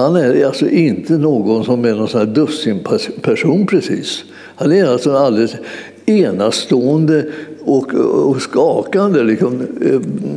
[0.00, 4.24] han är alltså inte någon som är någon sån här dussinperson precis.
[4.56, 5.56] Han är alltså en alldeles
[6.06, 7.24] enastående
[7.64, 9.22] och, och skakande.
[9.22, 9.62] Liksom,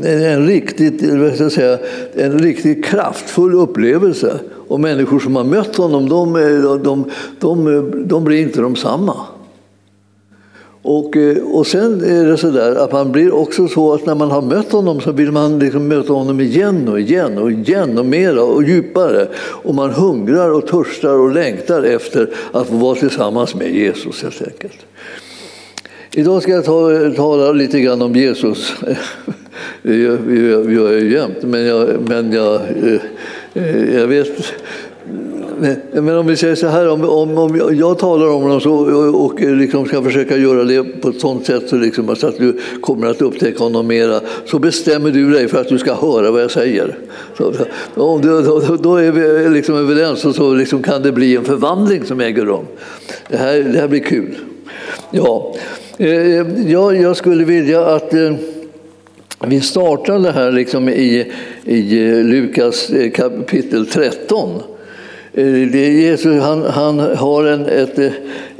[0.03, 1.03] en, en, riktigt,
[1.39, 1.77] vad säga,
[2.13, 4.39] en riktigt kraftfull upplevelse.
[4.67, 6.33] Och människor som har mött honom, de,
[6.83, 7.05] de,
[7.39, 9.15] de, de blir inte de samma.
[10.85, 14.15] Och, eh, och sen är det så där att man blir också så att när
[14.15, 17.97] man har mött honom så vill man liksom möta honom igen och igen och igen
[17.97, 19.27] och mera och djupare.
[19.37, 24.41] Och man hungrar och törstar och längtar efter att få vara tillsammans med Jesus helt
[24.41, 24.77] enkelt.
[26.11, 28.73] Idag ska jag ta, tala lite grann om Jesus.
[29.81, 30.19] Det gör,
[30.71, 32.99] jag ju jämt, men jag, men jag, eh,
[33.53, 34.53] eh, jag vet
[35.61, 38.73] Eh, men om vi säger så här, om, om, om jag talar om honom så,
[38.73, 42.37] och, och liksom ska försöka göra det på ett sånt sätt så, liksom, så att
[42.37, 46.31] du kommer att upptäcka honom mera, så bestämmer du dig för att du ska höra
[46.31, 46.97] vad jag säger.
[47.37, 47.53] Så,
[47.95, 51.45] om du, då, då, är vi liksom överens och så liksom kan det bli en
[51.45, 52.65] förvandling som äger rum.
[53.29, 54.35] Det här, det här blir kul.
[55.11, 55.55] Ja,
[55.97, 58.33] eh, ja jag skulle vilja att eh,
[59.47, 61.31] vi startar det här liksom i,
[61.63, 64.61] i Lukas kapitel 13.
[65.35, 68.11] Eh, det Jesus, han, han har en, ett, eh,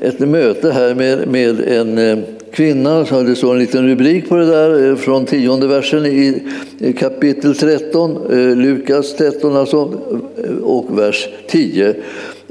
[0.02, 2.18] ett möte här med, med en eh,
[2.52, 6.44] kvinna, så det står en liten rubrik på det där från tionde versen i
[7.00, 8.18] kapitel 13,
[8.56, 10.00] Lukas 13 alltså,
[10.64, 11.96] och vers 10.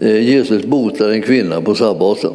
[0.00, 2.32] Jesus botar en kvinna på sabbaten.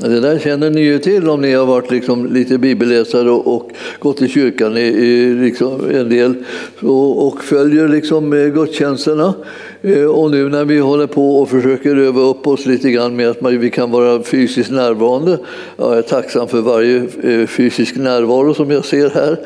[0.00, 3.70] Det där känner ni ju till om ni har varit liksom lite bibelläsare och, och
[3.98, 6.34] gått i kyrkan i, i liksom en del
[6.80, 9.34] och, och följer liksom eh, gudstjänsterna.
[9.82, 13.28] Eh, och nu när vi håller på och försöker öva upp oss lite grann med
[13.28, 15.38] att vi kan vara fysiskt närvarande.
[15.76, 19.38] Jag är tacksam för varje eh, fysisk närvaro som jag ser här.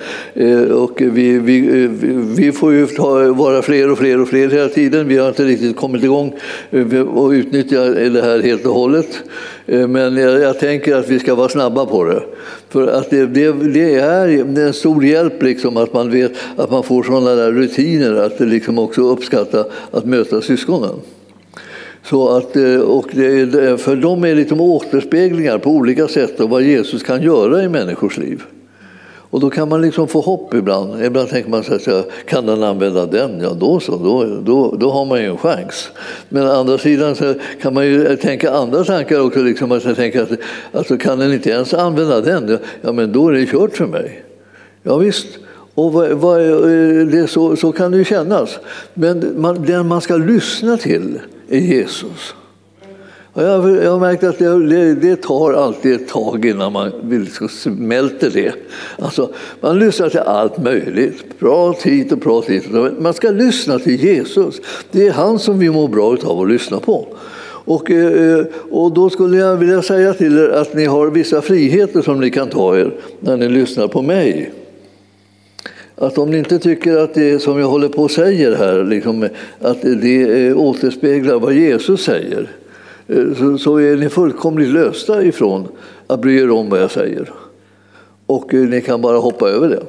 [0.73, 1.61] Och vi, vi,
[2.37, 2.87] vi får ju
[3.33, 5.09] vara fler och fler och fler hela tiden.
[5.09, 6.35] Vi har inte riktigt kommit igång
[7.15, 9.23] och utnyttja det här helt och hållet.
[9.67, 12.23] Eh, men jag, jag tänker att vi ska vara snabba på det.
[12.69, 14.29] För att det, det, det är
[14.59, 18.79] en stor hjälp liksom att man vet att man får sådana där rutiner att liksom
[18.79, 20.95] också uppskatta att möta syskonen.
[22.05, 26.49] Så att, eh, och det, för dem är det liksom återspeglingar på olika sätt av
[26.49, 28.43] vad Jesus kan göra i människors liv.
[29.33, 31.05] Och då kan man liksom få hopp ibland.
[31.05, 33.41] Ibland tänker man så här, kan den använda den?
[33.41, 35.91] Ja, då så, då, då, då har man ju en chans.
[36.29, 39.43] Men å andra sidan så kan man ju tänka andra tankar också.
[39.43, 40.31] Liksom, att tänka att
[40.73, 42.59] alltså, kan den inte ens använda den?
[42.81, 44.25] Ja, men då är det kört för mig.
[44.83, 45.27] Ja, visst.
[45.75, 48.59] Och vad, vad, eh, det, så, så kan det ju kännas.
[48.95, 51.19] Men man, den man ska lyssna till
[51.49, 52.35] är Jesus.
[53.35, 58.53] Jag, har märkt att det, det, tar alltid ett tag innan man liksom smälter det.
[58.99, 62.65] Alltså, man lyssnar till allt möjligt, prat hit och prat hit.
[62.99, 64.61] Man ska lyssna till Jesus.
[64.91, 67.07] Det är han som vi mår bra av att lyssna på.
[67.65, 72.03] Och, eh, och då skulle jag vilja säga till er att ni har vissa friheter
[72.03, 74.53] som ni kan ta er när ni lyssnar på mig.
[75.97, 79.29] Att om ni inte tycker att det som jag håller på och säger här, liksom,
[79.61, 82.51] att det återspeglar vad Jesus säger,
[83.13, 85.69] Eh, så, så är ni fullkomligt lösta ifrån
[86.07, 87.33] att bry er om vad jag säger.
[88.27, 89.83] Och eh, ni kan bara hoppa över det.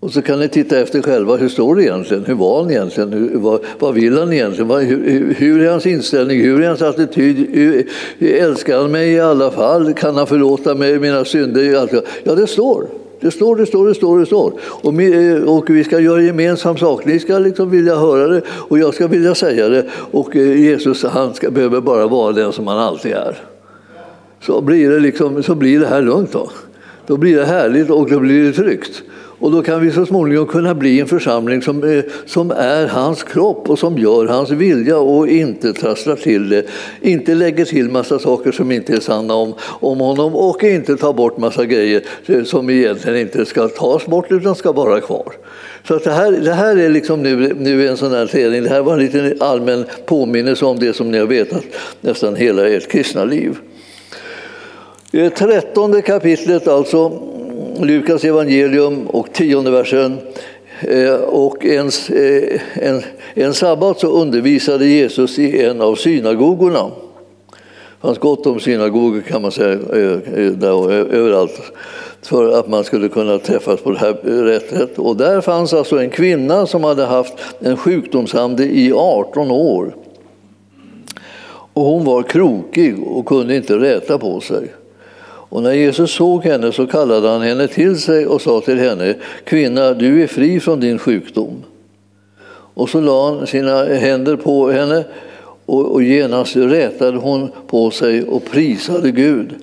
[0.00, 2.24] Och så kan ni titta efter själva, hur står det egentligen?
[2.24, 3.12] Hur var han egentligen?
[3.12, 4.70] Hur, vad, vad vill han egentligen?
[4.70, 6.40] hur, hur, är hans inställning?
[6.40, 7.48] Hur är hans attityd?
[7.52, 7.86] Hur,
[8.32, 9.94] älskar han mig i alla fall?
[9.94, 11.62] Kan han förlåta mig mina synder?
[12.24, 12.86] Ja, det står.
[13.20, 14.52] Det står, det står, det står, det står.
[14.62, 17.04] Och, vi, eh, och vi ska göra gemensam sak.
[17.04, 19.86] Ni ska liksom vilja höra det och jag ska vilja säga det.
[20.10, 23.36] Och eh, Jesus han ska, behöver bara vara den som han alltid är.
[24.40, 26.32] Så blir det, liksom, så blir det här lugnt.
[26.32, 26.50] Då.
[27.06, 29.02] då blir det härligt och då blir det tryggt.
[29.38, 33.22] Och då kan vi så småningom kunna bli en församling som, eh, som är hans
[33.22, 36.64] kropp och som gör hans vilja och inte trasslar till det.
[37.00, 41.12] Inte lägger till massa saker som inte är sanna om, om honom och inte tar
[41.12, 45.32] bort massa grejer eh, som egentligen inte ska tas bort utan ska vara kvar.
[45.88, 48.62] Så att det, här, det här är liksom nu, nu en sån här träning.
[48.62, 51.64] Det här var en liten allmän påminnelse om det som ni har vetat
[52.00, 53.56] nästan hela ert kristna liv.
[55.10, 57.22] Det trettonde kapitlet alltså
[57.80, 60.18] Lukas evangelium och tionde versen.
[60.80, 63.02] Eh, och en, eh, en,
[63.34, 66.90] en sabbat så undervisade Jesus i en av synagogorna.
[67.50, 71.60] Det fanns gott om synagogor kan man säga eh, där, överallt
[72.22, 74.12] för att man skulle kunna träffas på det här
[74.44, 74.98] rättet.
[74.98, 79.96] Och där fanns alltså en kvinna som hade haft en sjukdomsande i 18 år.
[81.74, 84.68] Och hon var krokig och kunde inte räta på sig.
[85.54, 89.14] Och när Jesus såg henne så kallade han henne till sig och sa till henne,
[89.44, 91.62] kvinna, du är fri från din sjukdom.
[92.74, 95.04] Och så la han sina händer på henne
[95.66, 99.54] och, och genast rätade hon på sig och prisade Gud.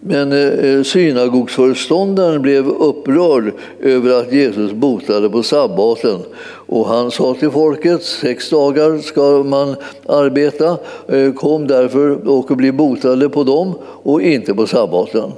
[0.00, 6.18] Men eh, eh, synagogsföreståndaren blev upprörd över att Jesus botade på sabbaten
[6.66, 10.78] och han sa till folket sex dagar ska man arbeta,
[11.08, 15.32] eh, kom därför och bli botade på dem och inte på sabbaten.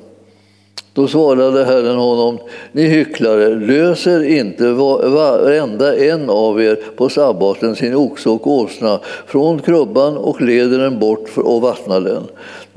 [0.93, 2.39] Då svarade Herren honom,
[2.73, 9.59] ni hycklare, löser inte varenda en av er på sabbaten sin oxe och åsna från
[9.59, 12.23] krubban och leder den bort och vattnar den.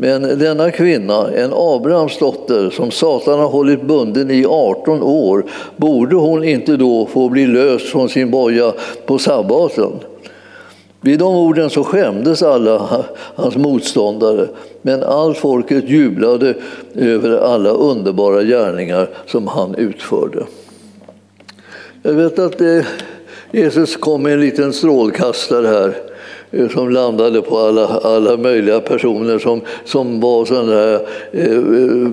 [0.03, 5.45] Men denna kvinna, en Abrahams dotter som Satan har hållit bunden i 18 år,
[5.77, 8.73] borde hon inte då få bli löst från sin boja
[9.05, 9.91] på sabbaten?
[11.01, 13.05] Vid de orden så skämdes alla
[13.35, 14.47] hans motståndare,
[14.81, 16.53] men allt folket jublade
[16.95, 20.43] över alla underbara gärningar som han utförde.
[22.01, 22.85] Jag vet att eh,
[23.51, 26.12] Jesus kom med en liten strålkastare här
[26.53, 30.99] Eh, som landade på alla, alla möjliga personer som, som var sådana här,
[31.31, 32.07] eh, eh,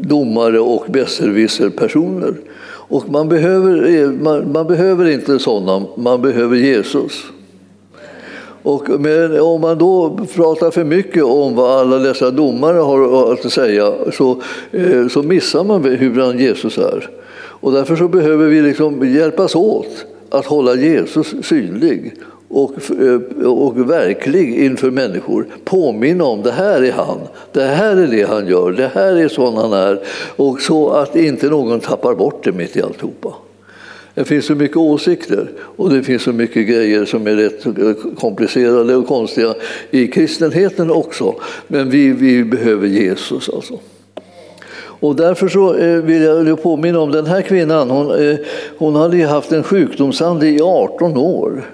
[0.00, 2.34] domare och besserwisser-personer.
[2.88, 7.24] Och man behöver, eh, man, man behöver inte sådana, man behöver Jesus.
[8.62, 13.52] Och men om man då pratar för mycket om vad alla dessa domare har att
[13.52, 14.42] säga så,
[14.72, 17.10] eh, så missar man hur Jesus är.
[17.60, 22.14] Och därför så behöver vi liksom hjälpas åt att hålla Jesus synlig
[22.48, 25.46] och, eh, och verklig inför människor.
[25.64, 27.18] Påminna om det här är han,
[27.52, 30.00] det här är det han gör, det här är sån han är.
[30.36, 33.34] Och så att inte någon tappar bort det mitt i alltihopa.
[34.14, 37.72] Det finns så mycket åsikter och det finns så mycket grejer som är rätt eh,
[38.20, 39.54] komplicerade och konstiga
[39.90, 41.34] i kristenheten också.
[41.66, 43.78] Men vi, vi behöver Jesus alltså.
[44.98, 47.90] Och därför så eh, vill jag påminna om den här kvinnan.
[47.90, 48.36] Hon,
[48.78, 51.64] hon hade haft en sjukdomsande i 18 år.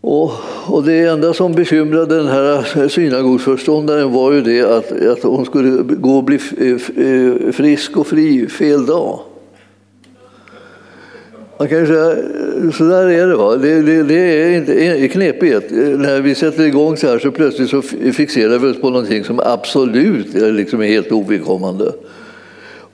[0.00, 0.32] Och,
[0.66, 5.82] och, det enda som bekymrade den här synagogsförståndaren var ju det att, att hon skulle
[5.82, 9.20] gå och bli eh, frisk och fri fel dag.
[11.58, 12.16] Man kan säga,
[12.72, 13.36] så där är det.
[13.36, 13.56] Va?
[13.56, 15.70] Det, det, det är inte knepigt.
[15.98, 17.82] När vi sätter igång så här så plötsligt så
[18.12, 21.92] fixerar vi oss på någonting som absolut är, liksom helt ovidkommande.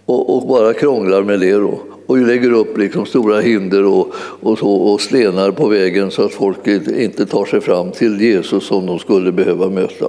[0.07, 1.53] Och, och, bara krånglar med det.
[1.53, 1.81] Då.
[2.07, 6.33] Och lägger upp liksom stora hinder och, och, så, och stenar på vägen så att
[6.33, 6.67] folk
[6.97, 10.07] inte tar sig fram till Jesus som de skulle behöva möta.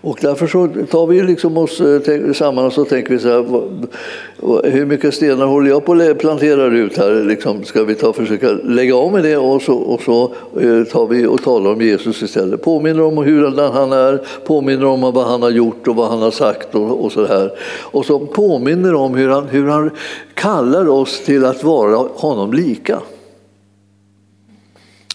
[0.00, 4.70] Och därför så tar vi liksom oss eh, samman och så tänker vi så här,
[4.70, 7.24] hur mycket stenar håller jag på att plantera ut här?
[7.24, 10.24] Liksom, ska vi ta försöka lägga av med det och så, och så
[10.60, 12.62] eh, tar vi och talar om Jesus istället.
[12.62, 16.30] Påminner om hur han är, påminner om vad han har gjort och vad han har
[16.30, 17.52] sagt och, och så här.
[17.82, 19.90] Och så påminner om hur han, hur han
[20.34, 23.00] kallar oss till att vara honom lika.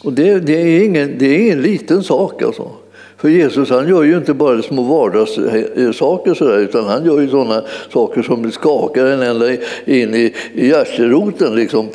[0.03, 2.71] Och det, det, är, ingen, det är ingen liten sak alltså.
[3.21, 7.63] För Jesus han gör ju inte bara små vardagssaker sådär, utan han gör ju sådana
[7.93, 9.51] saker som skakar en ända
[9.85, 11.55] in i, i hjärteroten.
[11.55, 11.87] Liksom.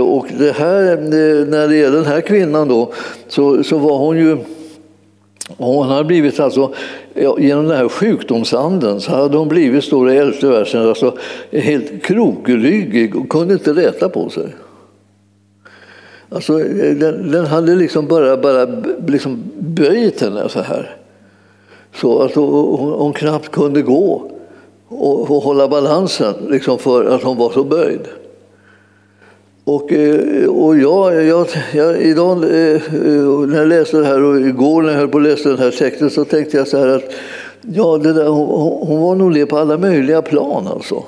[0.00, 2.92] Och det här, eh, när det gäller den här kvinnan då,
[3.28, 4.36] så, så var hon ju
[5.56, 6.74] hon hade blivit alltså,
[7.38, 11.16] genom den här sjukdomsanden så hade hon blivit, står det i elfte versen, alltså,
[11.52, 14.54] helt krokryggig och kunde inte räta på sig.
[16.34, 18.66] Alltså, den, den hade liksom bara, bara
[19.06, 20.96] liksom böjt henne så här.
[21.94, 24.30] Så alltså, att hon, hon knappt kunde gå
[24.88, 28.08] och, och hålla balansen liksom för att hon var så böjd.
[29.64, 32.80] Och, eh, och jag, jag, jag, idag eh,
[33.46, 35.70] när jag läste det här och igår när jag höll på att läsa den här
[35.70, 37.10] texten så tänkte jag så här att
[37.60, 41.04] ja, det där, hon, hon var nog det på alla möjliga plan alltså.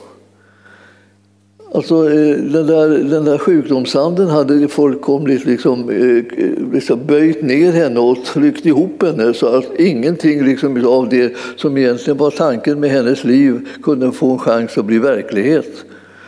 [1.75, 6.25] Alltså, eh, den, där, den där sjukdomsanden hade fullkomligt liksom, eh,
[6.73, 11.77] liksom böjt ner henne och tryckt ihop henne så att ingenting liksom av det som
[11.77, 15.85] egentligen var tanken med hennes liv kunde få en chans att bli verklighet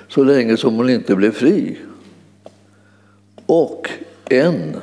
[0.08, 1.78] så länge som hon inte blev fri.
[3.46, 3.90] Och
[4.28, 4.76] en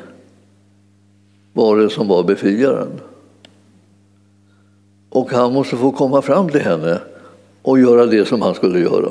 [1.53, 2.99] var det som var befriaren.
[5.09, 6.99] Och han måste få komma fram till henne
[7.61, 9.09] och göra det som han skulle göra.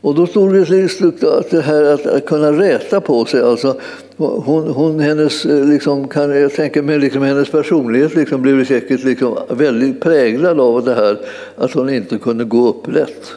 [0.00, 3.80] Och då stod det att det här att kunna räta på sig, alltså
[4.16, 9.04] hon, hon, hennes, eh, liksom, kan jag tänka mig, liksom, hennes personlighet liksom, blev säkert
[9.04, 11.18] liksom, väldigt präglad av det här
[11.56, 13.32] att hon inte kunde gå upprätt.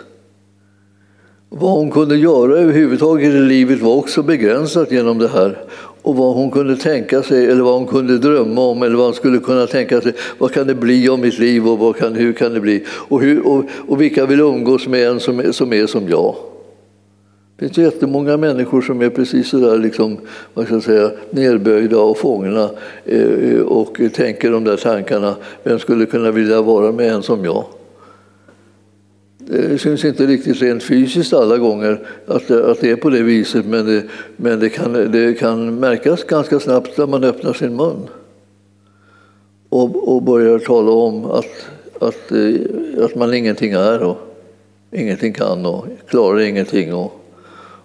[1.50, 5.58] Vad hon kunde göra överhuvudtaget i livet var också begränsat genom det här.
[6.02, 9.14] Och vad hon kunde tänka sig, eller vad hon kunde drömma om, eller vad hon
[9.14, 10.14] skulle kunna tänka sig.
[10.38, 12.84] Vad kan det bli av mitt liv och vad kan, hur kan det bli?
[12.90, 16.36] Och, hur, och, och vilka vill umgås med en som, som är som jag?
[17.58, 20.18] Det finns jättemånga människor som är precis så där liksom,
[20.54, 22.70] vad ska jag säga, nerböjda och fångna
[23.06, 25.36] eh, och tänker de där tankarna.
[25.64, 27.66] Vem skulle kunna vilja vara med en som jag?
[29.50, 33.24] Eh, det syns inte riktigt rent fysiskt alla gånger att, att det är på det
[33.24, 34.04] viset men, det,
[34.36, 38.08] men det, kan, det kan märkas ganska snabbt när man öppnar sin mun
[39.70, 41.66] och, och börjar tala om att,
[42.00, 44.18] att, eh, att man ingenting är och
[44.92, 46.94] ingenting kan och klarar ingenting.
[46.94, 47.22] Och,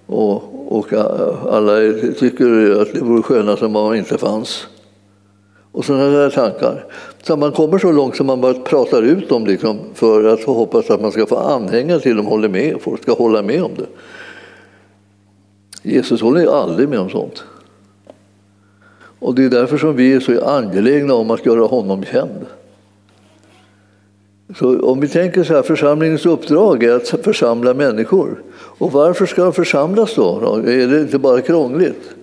[0.06, 0.92] och, och
[1.52, 1.76] alla
[2.18, 4.66] tycker att det vore skönast om man inte fanns.
[5.72, 6.84] Och sådana där tankar.
[7.26, 10.90] Så man kommer så långt som man bara pratar ut om liksom, för att hoppas
[10.90, 13.86] att man ska få anhängare till dem håller med, folk ska hålla med om det.
[15.90, 17.44] Jesus håller aldrig med om sånt.
[19.18, 22.46] Och det är därför som vi är så angelägna om att göra honom känd.
[24.58, 28.42] Så om vi tänker så här, församlingens uppdrag är att församla människor.
[28.54, 30.62] Och varför ska de församlas då?
[30.66, 32.14] Är det inte bara krångligt?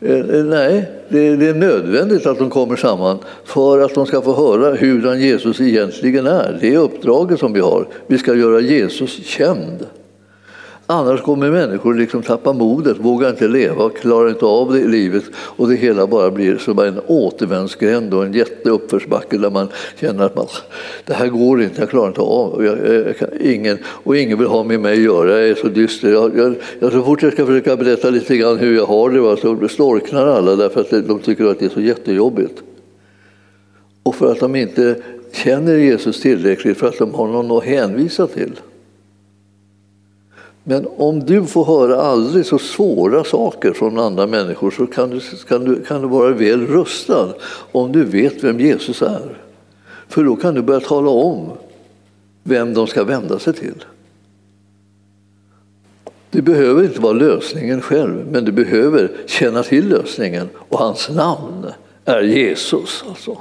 [0.00, 4.74] Eh, nej, det är nödvändigt att de kommer samman för att de ska få höra
[4.74, 6.58] hur Jesus egentligen är.
[6.60, 7.88] Det är uppdraget som vi har.
[8.06, 9.86] Vi ska göra Jesus känd.
[10.88, 15.24] Annars kommer människor liksom tappa modet, vågar inte leva, klarar inte av det i livet
[15.36, 19.68] och det hela bara blir som en återvändsgränd och en jätteuppförsbacke där man
[20.00, 20.46] känner att man,
[21.04, 24.48] det här går inte, jag klarar inte av och, jag, jag ingen, och ingen vill
[24.48, 26.12] ha med mig att göra, jag är så dyster.
[26.12, 29.20] Jag, jag, jag, så fort jag ska försöka berätta lite grann hur jag har det
[29.20, 32.62] va, så storknar alla därför att de tycker att det är så jättejobbigt.
[34.02, 34.96] Och för att de inte
[35.32, 38.52] känner Jesus tillräckligt för att de har någon att hänvisa till.
[40.68, 45.20] Men om du får höra aldrig så svåra saker från andra människor så kan du,
[45.48, 47.34] kan du, kan du vara väl rustad
[47.72, 49.38] om du vet vem Jesus är.
[50.08, 51.50] För då kan du börja tala om
[52.42, 53.84] vem de ska vända sig till.
[56.30, 61.66] Du behöver inte vara lösningen själv, men du behöver känna till lösningen och hans namn
[62.04, 63.04] är Jesus.
[63.08, 63.36] Alltså.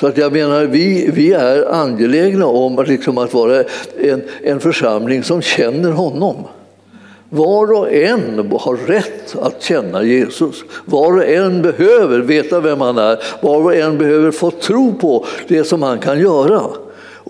[0.00, 3.64] Så att jag menar, vi, vi är angelägna om att, liksom att vara
[4.00, 6.36] en, en församling som känner honom.
[7.28, 10.64] Var och en har rätt att känna Jesus.
[10.84, 13.18] Var och en behöver veta vem han är.
[13.40, 16.62] Var och en behöver få tro på det som han kan göra.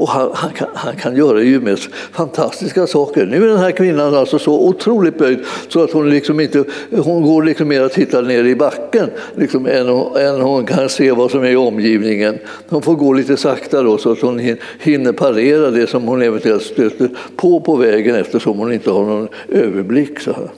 [0.00, 3.26] Och han, han, kan, han kan göra ju mest fantastiska saker.
[3.26, 5.38] Nu är den här kvinnan alltså så otroligt böjd
[5.68, 9.66] så att hon, liksom inte, hon går liksom mer att titta ner i backen liksom,
[9.66, 12.38] än, än hon kan se vad som är i omgivningen.
[12.68, 16.62] Hon får gå lite sakta då, så att hon hinner parera det som hon eventuellt
[16.62, 20.20] stöter på på vägen eftersom hon inte har någon överblick.
[20.20, 20.50] Så här.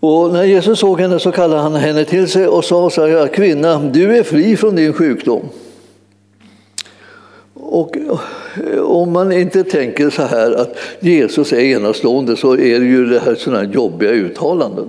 [0.00, 3.28] Och när Jesus såg henne så kallade han henne till sig och sa så här,
[3.28, 5.48] kvinna, du är fri från din sjukdom.
[7.68, 7.96] Och
[8.80, 13.18] om man inte tänker så här att Jesus är enastående så är det ju det
[13.18, 14.88] här sådana jobbiga uttalanden.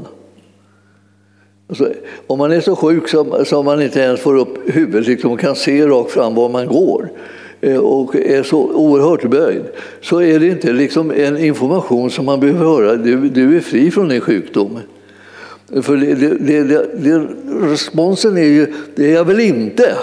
[1.70, 1.90] Alltså,
[2.28, 5.40] om man är så sjuk som, som man inte ens får upp huvudet liksom, och
[5.40, 7.10] kan se rakt fram var man går
[7.62, 9.64] eh, och är så oerhört böjd
[10.02, 12.96] så är det inte liksom en information som man behöver höra.
[12.96, 14.80] Du, du är fri från din sjukdom.
[15.82, 17.28] För det, det, det,
[17.72, 19.98] responsen är ju det är jag väl inte.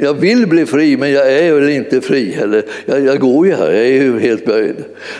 [0.00, 2.64] Jag vill bli fri, men jag är väl inte fri heller.
[2.86, 4.76] Jag, jag går ju här, jag är ju helt böjd.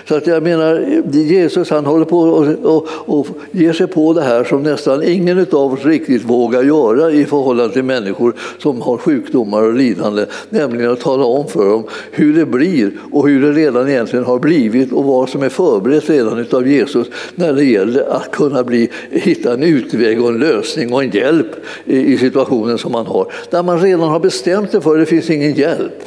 [0.08, 2.86] Så att jag menar, Jesus han håller på och, och,
[3.18, 7.24] och ger sig på det här som nästan ingen av oss riktigt vågar göra i
[7.24, 10.26] förhållande till människor som har sjukdomar och lidande.
[10.50, 14.38] Nämligen att tala om för dem hur det blir och hur det redan egentligen har
[14.38, 18.90] blivit och vad som är förberett redan av Jesus när det gäller att kunna bli,
[19.10, 21.50] hitta en utväg och en lösning och en hjälp
[21.84, 23.32] i, i situationen som man har.
[23.50, 26.02] Där man redan har bestämt bestämt för det finns ingen hjälp.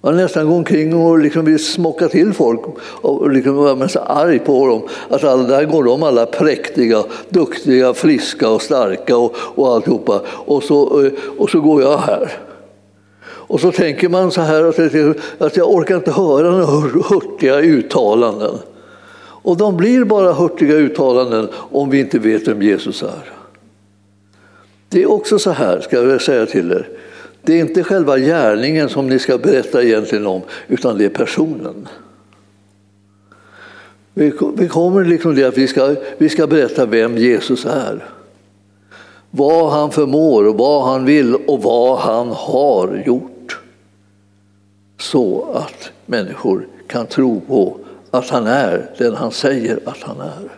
[0.00, 4.38] Man nästan går omkring och liksom vill smocka till folk och liksom vara så arg
[4.38, 4.82] på dem.
[5.10, 10.20] Alltså, att alla, där går de alla präktiga, duktiga, friska och starka och, och alltihopa.
[10.28, 12.32] Och så, eh, och så går jag här.
[13.24, 14.78] Och så tänker man så här att,
[15.38, 18.54] att jag orkar inte höra några hurtiga uttalanden.
[19.20, 23.32] Och de blir bara hurtiga uttalanden om vi inte vet vem Jesus är.
[24.88, 26.88] Det är också så här, ska jag säga till er,
[27.48, 31.88] det är inte själva gärningen som ni ska berätta egentligen om, utan det är personen.
[34.56, 38.08] Vi kommer liksom det att vi ska, vi ska berätta vem Jesus är.
[39.30, 43.60] Vad han förmår, och vad han vill och vad han har gjort.
[44.98, 47.76] Så att människor kan tro på
[48.10, 50.57] att han är den han säger att han är.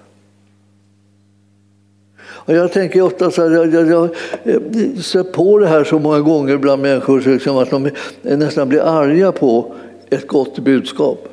[2.51, 4.11] Och jag tänker ofta så här, jag, jag, jag,
[4.45, 7.91] jag ser på det här så många gånger bland människor liksom att de
[8.23, 9.75] nästan blir arga på
[10.11, 11.29] ett gott budskap.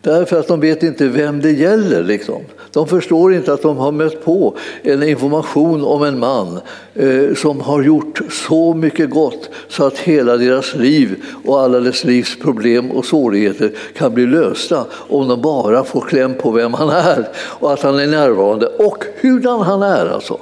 [0.00, 2.02] Därför att de vet inte vem det gäller.
[2.02, 2.42] Liksom.
[2.76, 6.60] De förstår inte att de har mött på en information om en man
[6.94, 12.04] eh, som har gjort så mycket gott så att hela deras liv och alla dess
[12.04, 16.88] livs problem och svårigheter kan bli lösta om de bara får kläm på vem han
[16.88, 20.06] är och att han är närvarande och hurdan han är.
[20.06, 20.38] Alltså.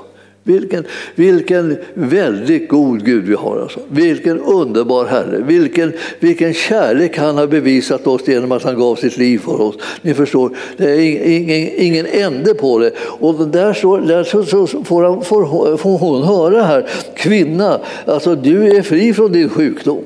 [0.46, 0.84] Vilken,
[1.14, 3.60] vilken väldigt god Gud vi har.
[3.60, 3.80] Alltså.
[3.88, 5.42] Vilken underbar Herre.
[5.42, 9.76] Vilken, vilken kärlek han har bevisat oss genom att han gav sitt liv för oss.
[10.02, 12.92] Ni förstår, det är ingen, ingen ände på det.
[12.98, 18.34] Och där, så, där så, så får, han, får, får hon höra här, kvinna, alltså
[18.34, 20.04] du är fri från din sjukdom.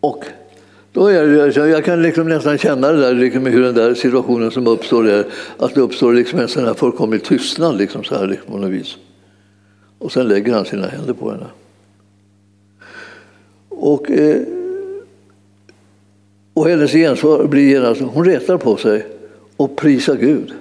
[0.00, 0.24] Och
[0.92, 4.50] då är det, jag kan liksom nästan känna det där, liksom hur den där situationen
[4.50, 5.24] som uppstår är,
[5.58, 8.70] att det uppstår liksom en sån här fullkomlig tystnad liksom så här, liksom, på något
[8.70, 8.96] vis.
[9.98, 11.46] Och sen lägger han sina händer på henne.
[13.68, 14.42] Och, eh,
[16.54, 19.06] och hennes gensvar blir genast, hon retar på sig
[19.56, 20.52] och prisar Gud.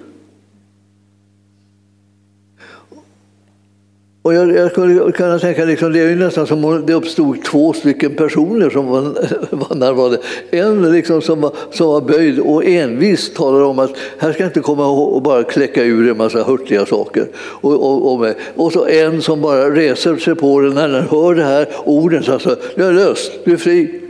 [4.21, 7.43] Och jag, jag skulle kunna tänka liksom, det är ju nästan som om det uppstod
[7.43, 9.01] två stycken personer som var,
[9.49, 10.19] var närvarande.
[10.51, 14.59] En liksom som, var, som var böjd och envis talade om att här ska inte
[14.59, 17.27] komma och bara kläcka ur en massa hurtiga saker.
[17.35, 21.35] Och, och, och, och så en som bara reser sig på den när den hör
[21.35, 22.23] det här orden.
[22.23, 24.01] Så alltså, du är löst, du är fri.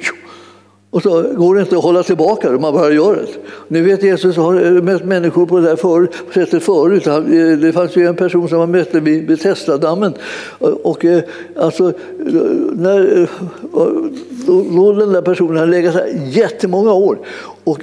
[0.91, 3.27] Och så går det inte att hålla tillbaka det, man bara gör det.
[3.67, 7.07] Nu vet Jesus har mött människor på det där för, sättet förut.
[7.07, 7.21] Eh,
[7.61, 10.13] det fanns ju en person som han mötte vid Betesda-dammen.
[10.59, 11.23] Och, eh,
[11.55, 11.93] alltså, eh,
[12.73, 13.29] när,
[14.75, 17.17] då, den där personen hade legat så här jättemånga år
[17.63, 17.79] och,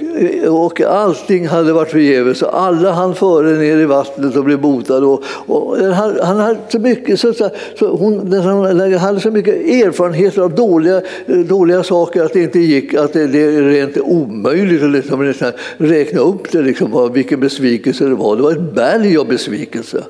[0.47, 2.43] och allting hade varit förgäves.
[2.43, 5.05] Alla han före ner i vattnet och blev botade.
[5.05, 7.49] Och, och han, han, hade så mycket, så, så,
[7.87, 11.01] hon, han hade så mycket erfarenheter av dåliga,
[11.47, 15.33] dåliga saker att det inte gick, att det, det är rent omöjligt att liksom,
[15.77, 18.35] räkna upp det, liksom, vilken besvikelse det var.
[18.35, 20.03] Det var ett berg av besvikelse.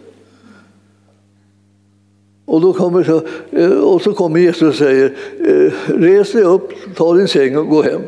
[2.46, 6.72] Och, då kommer så, eh, och så kommer Jesus och säger, eh, res dig upp,
[6.96, 8.01] ta din säng och gå hem.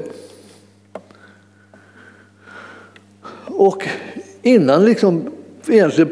[3.60, 3.84] Och
[4.42, 5.30] innan liksom,
[5.68, 6.12] egentligen,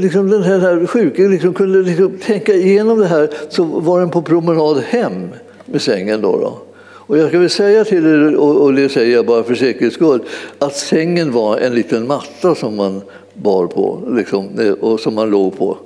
[0.00, 4.22] liksom den här sjuke liksom kunde liksom tänka igenom det här så var den på
[4.22, 5.28] promenad hem
[5.64, 6.20] med sängen.
[6.20, 6.58] Då, då.
[6.90, 10.20] Och jag ska väl säga till er, och det säger jag bara för säkerhets skull,
[10.58, 13.02] att sängen var en liten matta som man
[13.34, 15.76] bar på liksom, eh, och som man låg på.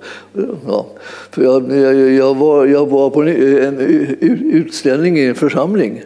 [0.67, 0.87] Ja.
[1.31, 3.79] För jag, jag, jag, var, jag var på en
[4.53, 6.03] utställning i en församling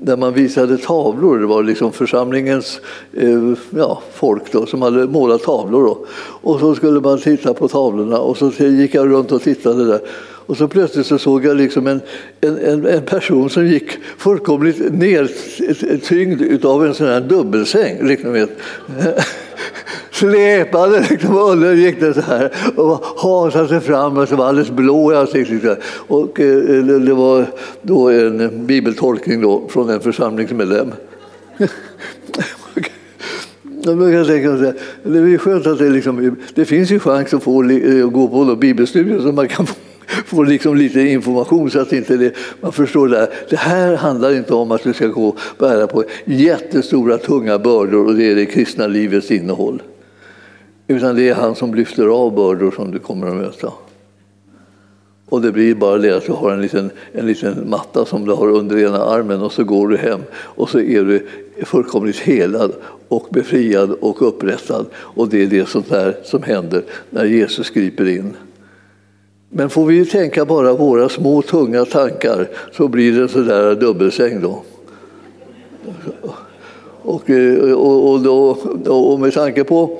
[0.00, 1.38] där man visade tavlor.
[1.38, 2.80] Det var liksom församlingens
[3.12, 5.84] eh, ja, folk då, som hade målat tavlor.
[5.84, 6.06] Då.
[6.18, 10.00] Och så skulle man titta på tavlorna och så gick jag runt och tittade där.
[10.46, 12.00] Och så plötsligt så såg jag liksom en,
[12.40, 18.06] en, en person som gick fullkomligt nedtyngd av en sån här dubbelsäng.
[18.06, 18.36] Liksom
[20.10, 24.70] släpade liksom under gick det så här och hasade sig fram och så var alldeles
[24.70, 25.78] blå i ansiktet.
[26.06, 27.46] Och eh, det var
[27.82, 30.92] då en bibeltolkning då från en församlingsmedlem.
[33.82, 38.28] Det är skönt att det, liksom, det finns ju chans att få att eh, gå
[38.28, 39.74] på bibelstudier så man kan få
[40.26, 43.28] få liksom lite information så att inte det, man förstår det här.
[43.50, 48.06] Det här handlar inte om att du ska gå och bära på jättestora tunga bördor
[48.06, 49.82] och det är det kristna livets innehåll.
[50.88, 53.72] Utan det är han som lyfter av bördor som du kommer att möta.
[55.28, 58.32] Och det blir bara det att du har en liten, en liten matta som du
[58.32, 61.26] har under ena armen och så går du hem och så är du
[61.64, 62.72] fullkomligt helad
[63.08, 64.86] och befriad och upprättad.
[64.94, 68.36] Och det är det sånt där som händer när Jesus griper in.
[69.50, 74.40] Men får vi tänka bara våra små tunga tankar så blir det så där dubbelsäng
[74.40, 74.62] då.
[77.02, 78.58] Och, eh, och, och, då,
[78.90, 79.98] och med tanke på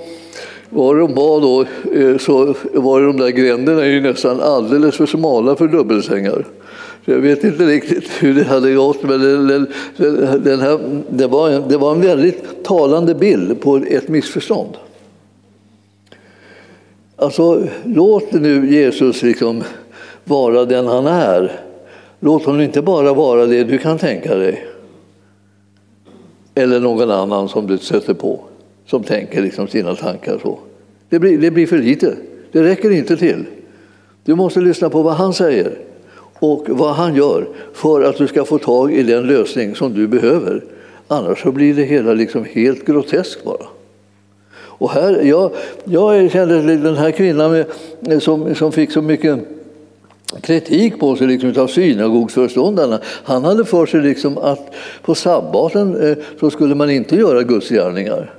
[0.70, 5.56] var de var då eh, så var de där gränderna ju nästan alldeles för smala
[5.56, 6.44] för dubbelsängar.
[7.04, 9.66] Jag vet inte riktigt hur det hade gått, men den,
[10.44, 14.76] den här, det, var en, det var en väldigt talande bild på ett missförstånd.
[17.16, 19.62] Alltså, låt nu Jesus liksom
[20.24, 21.60] vara den han är.
[22.20, 24.66] Låt honom inte bara vara det du kan tänka dig.
[26.54, 28.40] Eller någon annan som du sätter på,
[28.86, 30.58] som tänker liksom sina tankar så.
[31.08, 32.16] Det blir, det blir för lite.
[32.52, 33.44] Det räcker inte till.
[34.24, 35.78] Du måste lyssna på vad han säger
[36.38, 40.08] och vad han gör för att du ska få tag i den lösning som du
[40.08, 40.64] behöver.
[41.08, 43.66] Annars så blir det hela liksom helt groteskt bara.
[44.78, 45.50] Och här, jag,
[45.84, 47.64] jag kände den här kvinnan
[48.00, 49.38] med, som, som fick så mycket
[50.40, 53.00] kritik på sig liksom av synagogsföreståndarna.
[53.24, 58.34] Han hade för sig liksom att på sabbaten eh, så skulle man inte göra gudsgärningar.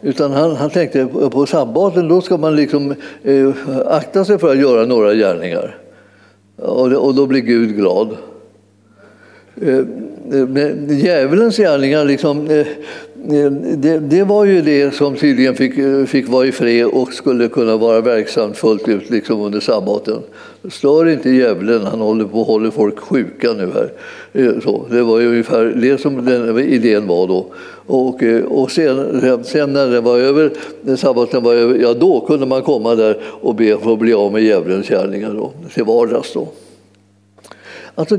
[0.00, 3.50] Utan han, han tänkte på sabbaten då ska man liksom, eh,
[3.86, 5.78] akta sig för att göra några gärningar.
[6.56, 8.16] Och, och då blir Gud glad.
[9.60, 9.84] Eh
[10.88, 16.28] djävulens gärningar liksom, eh, eh, det, det, var ju det som tydligen fick, eh, fick
[16.28, 20.18] vara i fred och skulle kunna vara verksamt fullt ut liksom under sabbaten.
[20.70, 23.92] Stör inte djävulen, han håller på håller folk sjuka nu här.
[24.60, 27.46] Så, det var ju ungefär det som den idén var då.
[27.86, 30.50] Och, och sen, sen när det var över,
[30.82, 34.14] när sabbaten var över, ja då kunde man komma där och be för att bli
[34.14, 36.32] av med djävulens gärningar då, till vardags.
[36.32, 36.48] Då.
[37.94, 38.18] Alltså,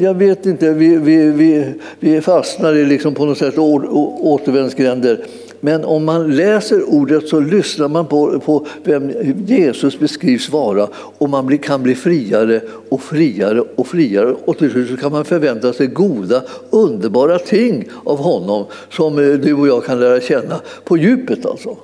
[0.00, 5.24] jag vet inte, vi, vi, vi, vi fastnar i liksom på något sätt återvändsgränder.
[5.60, 9.12] Men om man läser ordet så lyssnar man på, på vem
[9.46, 14.34] Jesus beskrivs vara och man blir, kan bli friare och friare och friare.
[14.44, 19.54] Och till slut kan man förvänta sig goda, underbara ting av honom som eh, du
[19.54, 21.46] och jag kan lära känna på djupet.
[21.46, 21.76] Alltså.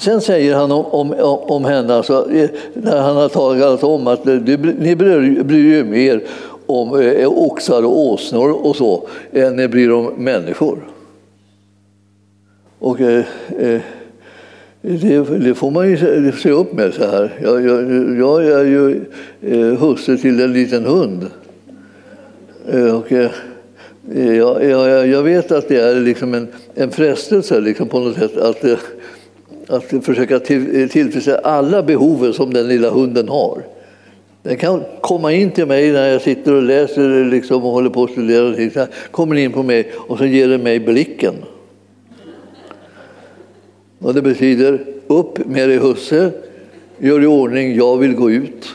[0.00, 4.24] Sen säger han om, om, om henne, alltså, eh, när han har talat om att
[4.24, 6.22] ni bryr, bryr er mer
[6.66, 10.78] om eh, oxar och åsnor och så än ni bryr er om människor.
[12.78, 13.24] Och, eh,
[13.58, 13.80] eh,
[14.82, 17.38] det, det, får man ju se upp med så här.
[17.42, 19.04] Jag, jag, jag är ju
[19.42, 21.26] eh, husse till en liten hund.
[22.68, 23.30] Eh, och, eh,
[24.14, 28.36] jag, jag, jag, vet att det är liksom en, en frestelse liksom på något sätt
[28.36, 28.78] att eh,
[29.70, 33.62] att försöka till, eh, tillfredsställa alla behov som den lilla hunden har.
[34.42, 38.04] Den kan komma in till mig när jag sitter och läser liksom, och håller på
[38.04, 38.70] att studera.
[38.70, 41.34] Så kommer in på mig och så ger den mig blicken.
[43.98, 46.30] Och det betyder upp med dig husse,
[46.98, 48.68] gör i ordning, jag vill gå ut.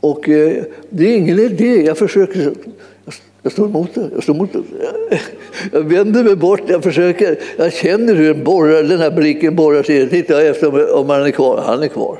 [0.00, 2.52] Och eh, det är ingen idé, jag försöker
[3.46, 4.10] jag står emot det.
[4.14, 4.62] Jag, står emot det.
[5.72, 7.38] jag vänder mig bort, jag försöker.
[7.56, 10.08] Jag känner hur den, borrar, den här blicken borrar sig.
[10.08, 11.62] Tittar efter om han är kvar.
[11.66, 12.18] Han är kvar.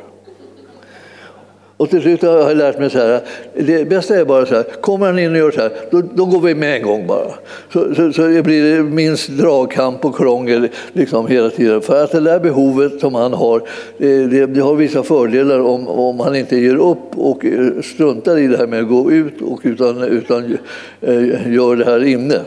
[1.78, 3.20] Och till slut har jag lärt mig så här,
[3.54, 6.24] det bästa är bara så här, kommer han in och gör så här, då, då
[6.24, 7.30] går vi med en gång bara.
[7.72, 11.80] Så, så, så det blir minst dragkamp och krångel liksom hela tiden.
[11.80, 13.62] För att det där behovet som han har,
[13.98, 18.46] det, det, har vissa fördelar om, om han inte ger upp och eh, struntar i
[18.46, 20.58] det här med att gå ut och utan, utan
[21.00, 22.40] eh, gör det här inne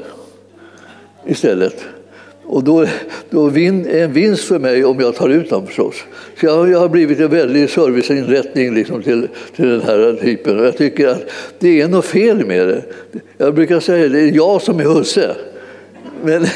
[1.26, 1.86] istället.
[2.50, 2.86] Och då,
[3.30, 5.96] då vin, en vinst för mig om jag tar ut dem förstås.
[6.40, 10.60] Så jag, jag har blivit en väldig serviceinrättning liksom till, till den här typen.
[10.60, 11.22] Och jag tycker att
[11.60, 12.84] det är något fel med det.
[13.38, 15.36] Jag brukar säga att det är jag som är husse.
[16.24, 16.46] Men,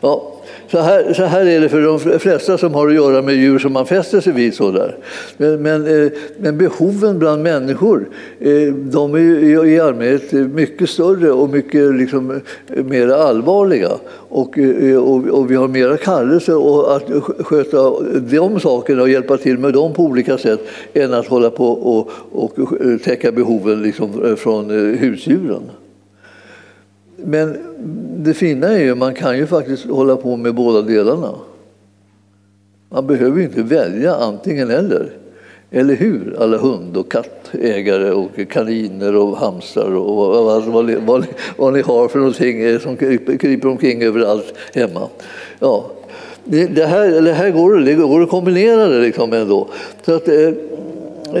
[0.00, 0.35] ja,
[0.70, 3.58] så här, så här är det för de flesta som har att göra med djur
[3.58, 4.54] som man fäster sig vid.
[4.54, 4.96] Sådär.
[5.36, 8.08] Men, men, eh, men behoven bland människor
[8.40, 13.90] eh, de är i allmänhet mycket större och mycket liksom, eh, mer allvarliga.
[14.28, 14.58] Och,
[14.98, 16.52] och, och, vi har mera kallelse
[16.88, 17.10] att
[17.46, 20.60] sköta de sakerna och hjälpa till med dem på olika sätt
[20.94, 22.72] än att hålla på och, och
[23.04, 25.62] täcka behoven liksom från husdjuren.
[27.16, 27.58] Men
[28.18, 31.34] det fina är ju att man kan ju faktiskt hålla på med båda delarna.
[32.88, 35.10] Man behöver ju inte välja antingen eller.
[35.70, 41.26] Eller hur, alla hund och kattägare och kaniner och hamstrar och vad, vad, vad,
[41.56, 42.96] vad ni har för någonting som
[43.38, 45.08] kryper omkring överallt hemma.
[45.58, 45.90] Ja,
[46.44, 49.68] det, det, här, det här går, det går att kombinera det liksom ändå.
[50.04, 50.50] Så att, eh,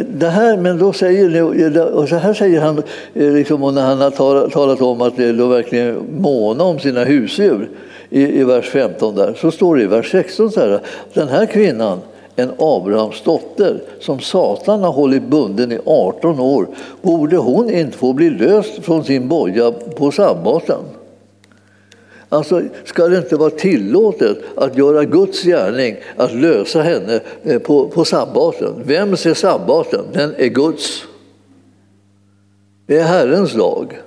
[0.08, 2.82] det här, men då säger, och så här säger han,
[3.14, 4.10] eh, liksom, när han har
[4.50, 7.68] talat, om att de verkligen måna om sina husdjur
[8.10, 10.80] i, i vers 15 där, så står det i vers 16 så här,
[11.14, 11.98] den här kvinnan,
[12.36, 16.66] en Abrahams dotter som Satan har hållit bunden i 18 år,
[17.02, 20.80] borde hon inte få bli löst från sin boja på sabbaten?
[22.36, 27.88] Alltså, ska det inte vara tillåtet att göra Guds gärning, att lösa henne eh, på,
[27.88, 28.74] på sabbaten?
[28.84, 30.04] Vems är sabbaten?
[30.12, 31.04] Den är Guds.
[32.86, 34.00] Det är Herrens dag.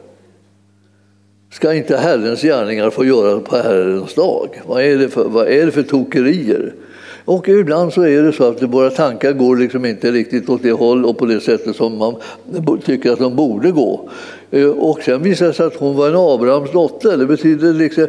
[1.51, 4.61] Ska inte Herrens gärningar få göras på Herrens dag?
[4.65, 6.73] Vad är det för, vad är det för tokerier?
[7.25, 10.71] Och ibland så är det så att våra tankar går liksom inte riktigt åt det
[10.71, 12.15] håll och på det sättet som man
[12.85, 14.09] tycker att de borde gå.
[14.51, 17.17] Eh, och sen visade det sig att hon var en Abrahams dotter.
[17.17, 18.07] Det betyder liksom,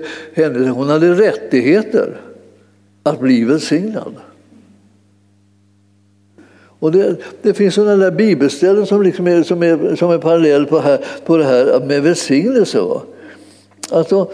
[0.74, 2.20] hon hade rättigheter
[3.02, 4.14] att bli välsignad.
[6.80, 10.66] Och det, det finns sådana där bibelställen som, liksom är, som, är, som är parallell
[10.66, 12.80] på, här, på det här med välsignelse.
[12.80, 13.02] Va?
[13.90, 14.30] Alltså,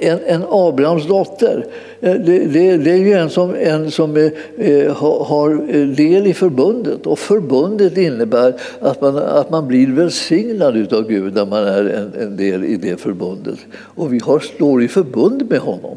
[0.00, 1.66] en, en Abrahams dotter,
[2.00, 5.86] eh, det, det, det, är ju en som, en som är, eh, eh har eh,
[5.86, 7.06] del i förbundet.
[7.06, 12.22] Och förbundet innebär att man, att man blir välsignad av Gud när man är en,
[12.22, 13.58] en del i det förbundet.
[13.72, 15.96] Och vi har, står i förbund med honom.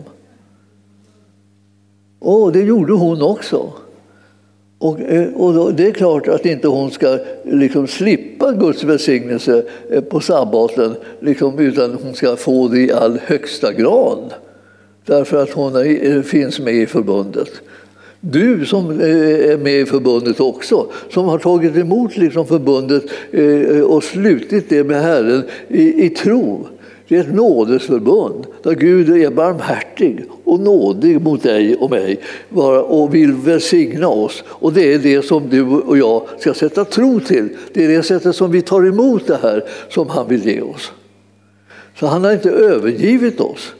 [2.20, 3.74] Och det gjorde hon också.
[4.84, 9.64] Och, eh, och då, det är klart att inte hon ska liksom slippa Guds välsignelse
[9.90, 14.34] eh, på sabbaten liksom, utan hon ska få det i all högsta grad.
[15.06, 17.50] Därför att hon är, eh, finns med i förbundet.
[18.20, 23.04] Du som är med i förbundet också, som har tagit emot liksom förbundet
[23.86, 26.68] och slutit det med Herren i, i tro.
[27.08, 32.20] Det är ett nådesförbund där Gud är barmhärtig och nådig mot dig och mig
[32.88, 34.44] och vill välsigna oss.
[34.48, 37.50] Och det är det som du och jag ska sätta tro till.
[37.74, 40.92] Det är det sättet som vi tar emot det här som han vill ge oss.
[42.00, 43.74] Så han har inte övergivit oss.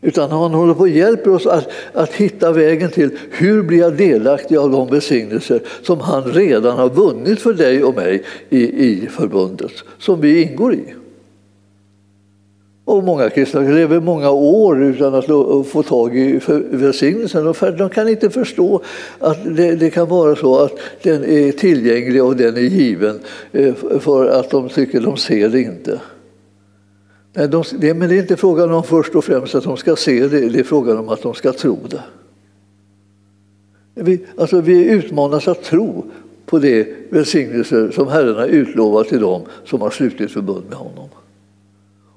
[0.00, 3.96] Utan han håller på och hjälper oss att, att hitta vägen till hur blir jag
[3.96, 9.08] delaktig av de välsignelser som han redan har vunnit för dig och mig i, i
[9.10, 10.94] förbundet som vi ingår i.
[12.84, 15.26] Och många kristna lever många år utan att
[15.66, 17.54] få tag i välsignelsen.
[17.78, 18.82] De kan inte förstå
[19.18, 23.20] att det, det, kan vara så att den är tillgänglig och den är given
[23.52, 26.00] eh, för att de tycker de ser det inte.
[27.32, 29.96] Nej, de, det, men det är inte frågan om först och främst att de ska
[29.96, 32.02] se det, det är frågan om att de ska tro det.
[33.94, 36.04] Vi, alltså, vi utmanas att tro
[36.46, 41.08] på de välsignelser som Herren har utlovat till dem som har slutit förbund med honom.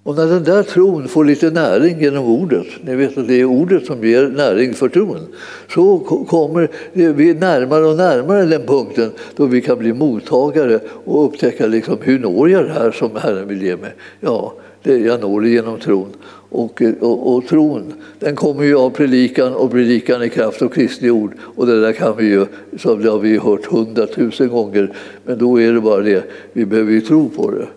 [0.08, 3.46] Och när den där tron får lite näring genom ordet, ni vet att det är
[3.46, 5.28] ordet som ger näring för tron,
[5.74, 6.70] så kommer
[7.13, 12.20] vi närmare och närmare den punkten då vi kan bli mottagare och upptäcka liksom, hur
[12.20, 13.91] når jag det här som Herren vill ge mig.
[14.20, 16.10] Ja, det, jag når det genom tron.
[16.50, 21.10] Och, och, och, tron den kommer ju av predikan och predikan i kraft av Kristi
[21.10, 21.32] ord.
[21.39, 22.46] Och det där kan vi ju,
[22.78, 24.93] så det har vi hört hundratusen gånger,
[25.26, 27.67] men då är det bara det, vi behöver ju tro på det.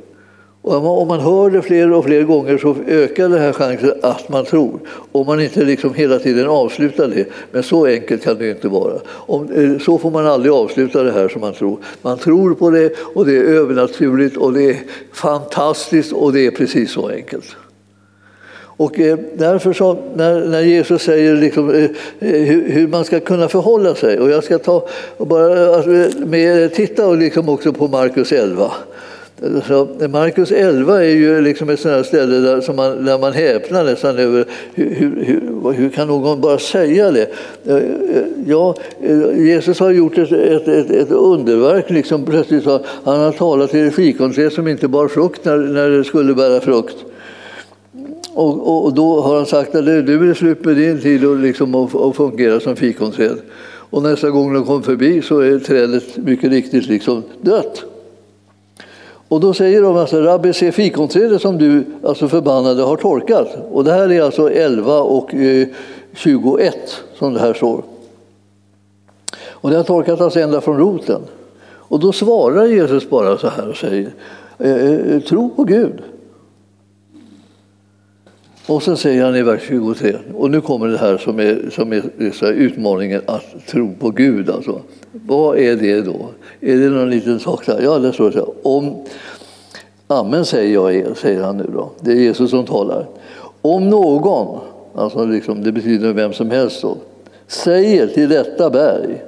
[0.62, 4.28] Och om man hör det fler och fler gånger så ökar den här chansen att
[4.28, 4.80] man tror.
[5.12, 7.26] Om man inte liksom hela tiden avslutar det.
[7.52, 8.92] Men så enkelt kan det inte vara.
[9.08, 11.78] Om, eh, så får man aldrig avsluta det här som man tror.
[12.02, 14.76] Man tror på det och det är övernaturligt och det är
[15.12, 17.56] fantastiskt och det är precis så enkelt.
[18.80, 23.48] Och eh, därför så, när, när Jesus säger liksom, eh, hur, hur, man ska kunna
[23.48, 27.88] förhålla sig, och jag ska ta och bara alltså, med, titta och liksom också på
[27.88, 28.72] Markus 11.
[29.66, 33.84] Så Markus 11 är ju liksom ett sånt ställe där, som man, där man häpnar
[33.84, 37.28] nästan över hur, hur, hur, kan någon bara säga det?
[38.46, 38.74] Ja,
[39.34, 41.90] Jesus har gjort ett, ett, ett, ett underverk.
[41.90, 45.90] Liksom plötsligt har, han har talat till ett fikonträd som inte bar frukt när, när
[45.90, 46.96] det skulle bära frukt.
[48.34, 51.92] Och, och, då har han sagt att du är slut med din tid liksom att
[51.92, 53.38] liksom att, fungera som fikonträd.
[53.90, 57.84] Och nästa gång de kom förbi så är trädet mycket riktigt liksom dött.
[59.30, 63.48] Och då säger de alltså, Rabbi, se fikonträdet som du alltså förbannade har torkat.
[63.70, 65.68] Och det här är alltså 11 och eh,
[66.14, 66.76] 21
[67.18, 67.82] som det här står.
[69.48, 71.20] Och det har torkat alltså ända från roten.
[71.62, 74.10] Och då svarar Jesus bara så här och säger,
[74.58, 76.02] eh, eh tro på Gud.
[78.70, 81.92] Och sen säger han i vers 23, och nu kommer det här som är, som
[81.92, 84.50] är så utmaningen att tro på Gud.
[84.50, 84.80] Alltså.
[85.12, 86.28] Vad är det då?
[86.60, 87.66] Är det någon liten sak?
[87.66, 87.80] Där?
[87.82, 88.46] Ja, det står så här.
[88.62, 89.04] Om,
[90.06, 91.90] Amen säger jag er, säger han nu då.
[92.00, 93.06] Det är Jesus som talar.
[93.62, 94.58] Om någon,
[94.94, 96.96] alltså liksom, det betyder vem som helst då,
[97.46, 99.22] säger till detta berg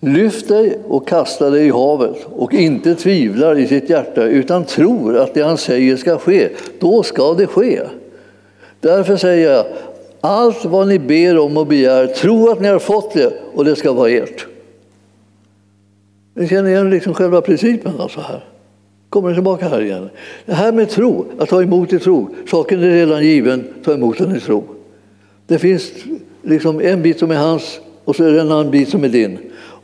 [0.00, 5.16] Lyft dig och kasta dig i havet och inte tvivlar i sitt hjärta utan tror
[5.16, 6.48] att det han säger ska ske.
[6.78, 7.80] Då ska det ske.
[8.80, 9.66] Därför säger jag,
[10.20, 13.76] allt vad ni ber om och begär, tro att ni har fått det och det
[13.76, 14.46] ska vara ert.
[16.34, 17.92] Ni känner igen liksom själva principen.
[18.00, 18.44] Alltså här.
[19.08, 20.10] Kommer tillbaka här igen.
[20.46, 22.28] Det här med tro, att ta emot i tro.
[22.50, 24.64] Saken är redan given, ta emot den i tro.
[25.46, 25.92] Det finns
[26.42, 29.08] liksom en bit som är hans och så är det en annan bit som är
[29.08, 29.38] din.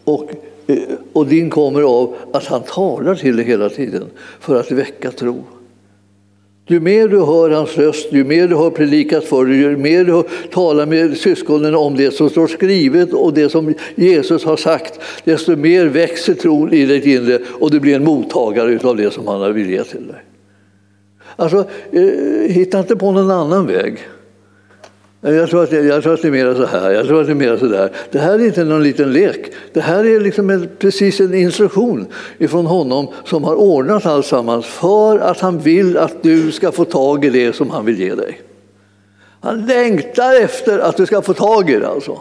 [0.06, 0.30] Och,
[0.66, 0.78] eh,
[1.12, 4.04] och din kommer av att han talar till dig hela tiden
[4.40, 5.44] för att väcka tro.
[6.68, 10.04] Ju mer du hör hans röst, ju mer du har predikat för dig, ju mer
[10.04, 15.00] du talar med syskonen om det som står skrivet och det som Jesus har sagt,
[15.24, 19.26] desto mer växer tron i ditt inre och du blir en mottagare av det som
[19.26, 20.24] han vill ge till dig.
[21.36, 23.98] Alltså, eh, hitta inte på någon annan väg.
[25.32, 27.26] Jag tror, att det, jag tror att det är mer så här, jag tror att
[27.26, 27.92] det är mer så där.
[28.10, 29.52] Det här är inte någon liten lek.
[29.72, 32.06] Det här är liksom en, precis en instruktion
[32.38, 37.24] ifrån honom som har ordnat alltsammans för att han vill att du ska få tag
[37.24, 38.40] i det som han vill ge dig.
[39.40, 42.18] Han längtar efter att du ska få tag i det alltså.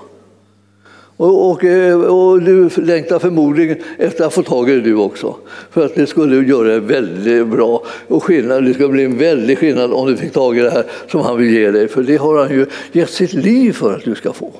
[1.17, 5.36] Och, och, eh, och, du längtar förmodligen efter att få tag i det du också.
[5.69, 7.84] För att det skulle göra det väldigt bra.
[8.08, 10.86] Och skillnad, det skulle bli en väldig skillnad om du fick tag i det här
[11.12, 11.88] som han vill ge dig.
[11.88, 14.51] För det har han ju gett sitt liv för att du ska få.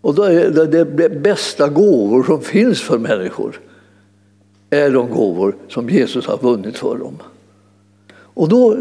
[0.00, 3.60] Och då är det, det bästa gåvor som finns för människor
[4.70, 7.18] är de gåvor som Jesus har vunnit för dem.
[8.34, 8.76] Och då,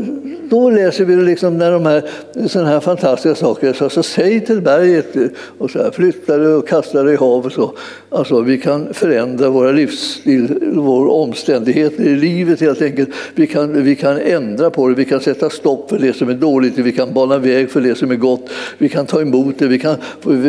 [0.49, 2.03] då läser vi liksom när de här,
[2.47, 5.15] såna här fantastiska saker, så, så säg till berget
[5.57, 7.53] och så här, flytta det och kasta det i havet.
[8.09, 13.09] Alltså, vi kan förändra våra livsstil, våra omständigheter i livet helt enkelt.
[13.35, 16.33] Vi kan, vi kan ändra på det, vi kan sätta stopp för det som är
[16.33, 19.67] dåligt, vi kan bana väg för det som är gott, vi kan ta emot det,
[19.67, 19.95] vi kan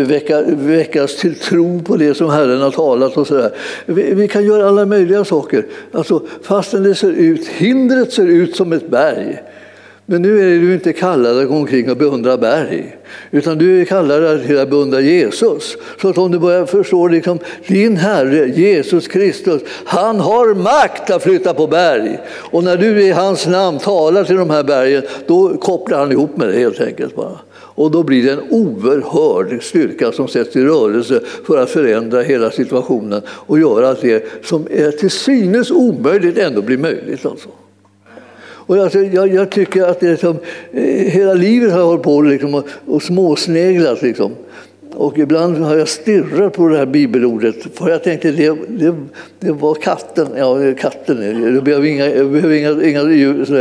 [0.06, 3.50] väcka, väckas till tro på det som Herren har talat och så där.
[3.86, 5.66] Vi, vi kan göra alla möjliga saker.
[5.92, 9.42] Alltså, fastän det ser ut, hindret ser ut som ett berg.
[10.06, 12.96] Men nu är du inte kallad att gå omkring och beundra berg,
[13.30, 15.76] utan du är kallad att beundra Jesus.
[16.00, 21.22] Så att om du börjar förstå liksom, din Herre, Jesus Kristus, han har makt att
[21.22, 22.18] flytta på berg.
[22.28, 26.36] Och när du i hans namn talar till de här bergen, då kopplar han ihop
[26.36, 27.16] med det helt enkelt.
[27.16, 27.38] bara.
[27.54, 32.50] Och då blir det en oerhörd styrka som sätts i rörelse för att förändra hela
[32.50, 37.26] situationen och göra att det som är till synes omöjligt ändå blir möjligt.
[37.26, 37.48] Alltså.
[38.66, 40.36] Och alltså, jag, jag, tycker att det är som,
[40.72, 44.02] eh, hela livet har jag hållit på liksom, och, och småsneglat.
[44.02, 44.32] Liksom.
[44.94, 48.94] Och ibland har jag stirrat på det här bibelordet för jag tänkte det, det,
[49.40, 50.28] det var katten.
[50.36, 51.44] Ja, katten.
[51.54, 53.02] Jag behöver inga, jag behöver inga, inga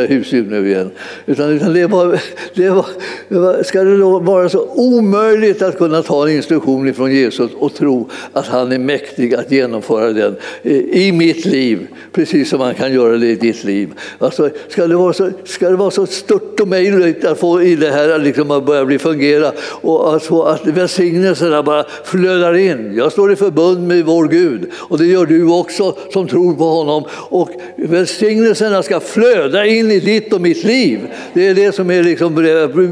[0.07, 0.91] husdjur nu igen.
[1.25, 2.19] Utan, utan det var,
[2.55, 2.85] det var,
[3.29, 7.51] det var, ska det då vara så omöjligt att kunna ta en instruktion från Jesus
[7.59, 12.59] och tro att han är mäktig att genomföra den eh, i mitt liv, precis som
[12.59, 13.89] han kan göra det i ditt liv.
[14.19, 17.91] Alltså, ska, det vara så, ska det vara så stört omöjligt att få i det
[17.91, 22.93] här liksom, att börja bli fungera och att få att välsigna välsignelserna bara flödar in.
[22.95, 26.63] Jag står i förbund med vår Gud och det gör du också som tror på
[26.63, 27.03] honom.
[27.29, 30.99] Och välsignelserna ska flöda in i ditt och mitt liv.
[31.33, 32.35] Det är det som är liksom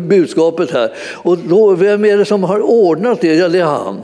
[0.07, 0.91] budskapet här.
[1.15, 3.35] Och då, vem är det som har ordnat det?
[3.35, 4.01] Ja, det är han.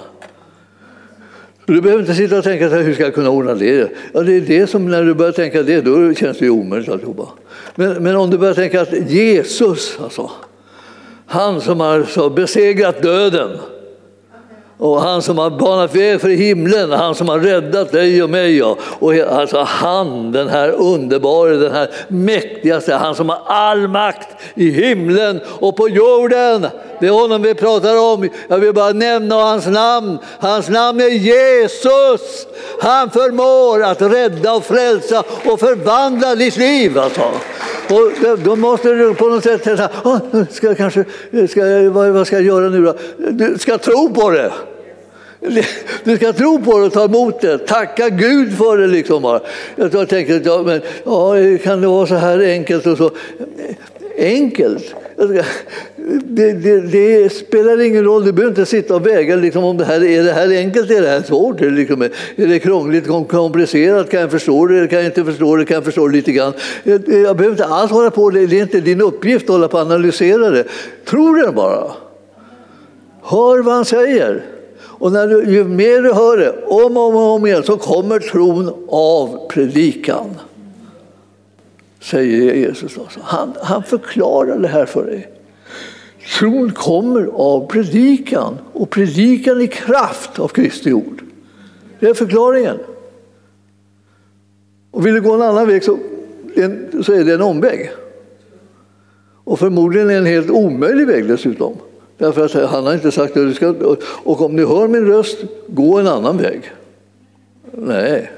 [1.65, 3.89] Du behöver inte sitta och tänka hur ska jag kunna ordna det?
[4.13, 7.27] Ja, det är det som när du börjar tänka det, då känns det omöjligt alltihopa.
[7.75, 10.31] Men, men om du börjar tänka att Jesus, alltså,
[11.27, 13.49] han som har besegrat döden,
[14.77, 18.63] och han som har banat väg för himlen, han som har räddat dig och mig.
[18.99, 24.69] Och alltså han, den här underbara, den här mäktigaste, han som har all makt i
[24.69, 26.67] himlen och på jorden.
[27.05, 28.29] Det är honom vi pratar om.
[28.47, 30.17] Jag vill bara nämna hans namn.
[30.39, 32.47] Hans namn är Jesus.
[32.79, 36.97] Han förmår att rädda och frälsa och förvandla ditt liv.
[36.97, 37.21] Alltså.
[37.89, 40.19] Och då måste du på något sätt tänka, ah,
[40.51, 41.05] ska jag kanske,
[41.49, 42.95] ska jag, vad ska jag göra nu då?
[43.17, 44.53] Du ska tro på det.
[46.03, 47.57] Du ska tro på det och ta emot det.
[47.57, 48.87] Tacka Gud för det.
[48.87, 49.39] Liksom.
[49.75, 52.87] Jag tänkte, ja, men, ja, kan det vara så här enkelt?
[52.87, 53.11] och så?
[54.17, 54.95] Enkelt?
[55.17, 59.85] Det, det, det, spelar ingen roll, du behöver inte sitta och väga liksom, om det
[59.85, 63.07] här är det här enkelt, är det här svårt, är det, liksom, är det krångligt,
[63.27, 66.31] komplicerat, kan jag förstå det, kan jag inte förstå det, kan jag förstå det lite
[66.31, 66.53] grann.
[66.83, 69.77] Jag, jag behöver inte alls hålla på det, är inte din uppgift att hålla på
[69.77, 70.63] och analysera det.
[71.05, 71.91] Tro det bara.
[73.21, 74.43] Hör vad han säger.
[74.81, 78.19] Och när du, ju mer du hör det, om och om, om igen, så kommer
[78.19, 80.29] tron av predikan.
[82.05, 82.97] Säger Jesus.
[82.97, 83.19] Alltså.
[83.23, 85.31] Han, han förklarar det här för dig.
[86.39, 91.23] Tron kommer av predikan och predikan i kraft av Kristi ord.
[91.99, 92.77] Det är förklaringen.
[94.91, 95.97] Och vill du gå en annan väg så,
[97.03, 97.91] så är det en omväg.
[99.43, 101.73] Och förmodligen en helt omöjlig väg dessutom.
[102.17, 103.75] Därför att han har inte sagt att du ska,
[104.23, 105.37] och om ni hör min röst,
[105.67, 106.71] gå en annan väg.
[107.71, 108.31] Nej.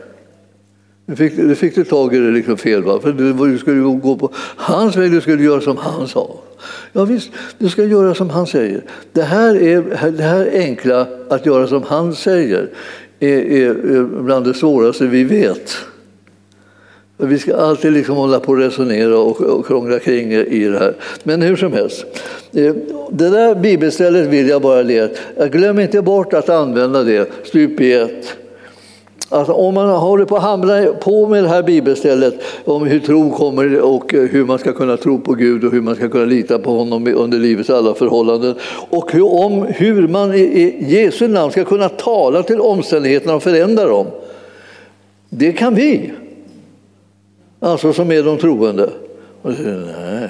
[1.09, 2.99] Nu fick, du fick du tag i det liksom fel, va?
[3.01, 6.35] för du, du skulle gå på hans väg, du skulle göra som han sa.
[6.93, 8.81] Ja, visst, du ska göra som han säger.
[9.13, 12.69] Det här, är, det här enkla, att göra som han säger,
[13.19, 15.77] är, är bland det svåraste vi vet.
[17.17, 20.95] Vi ska alltid liksom hålla på och resonera och, och krångla kring i det här.
[21.23, 22.05] Men hur som helst.
[22.53, 22.75] Eh,
[23.11, 25.07] det där bibelstället vill jag bara le.
[25.51, 28.37] Glöm inte bort att använda det stup i ett.
[29.29, 32.33] Alltså om man håller på att hamna på med det här bibelstället
[32.65, 35.81] om hur tro kommer och eh, hur man ska kunna tro på Gud och hur
[35.81, 38.55] man ska kunna lita på honom under livets alla förhållanden
[38.89, 43.85] och hur, om hur man i Jesu namn ska kunna tala till omständigheterna och förändra
[43.85, 44.07] dem.
[45.29, 46.11] Det kan vi,
[47.59, 48.89] alltså som är de troende.
[49.41, 50.29] Och så, nej.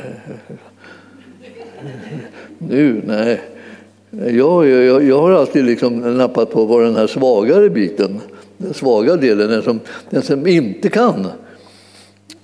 [2.57, 3.41] Nu, nej.
[4.09, 8.21] Jag, jag, jag har alltid liksom nappat på var den här svagare biten
[8.57, 9.79] den svaga delen, den som,
[10.09, 11.27] den som inte kan.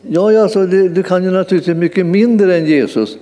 [0.01, 3.17] Ja, alltså, du, du kan ju naturligtvis mycket mindre än Jesus.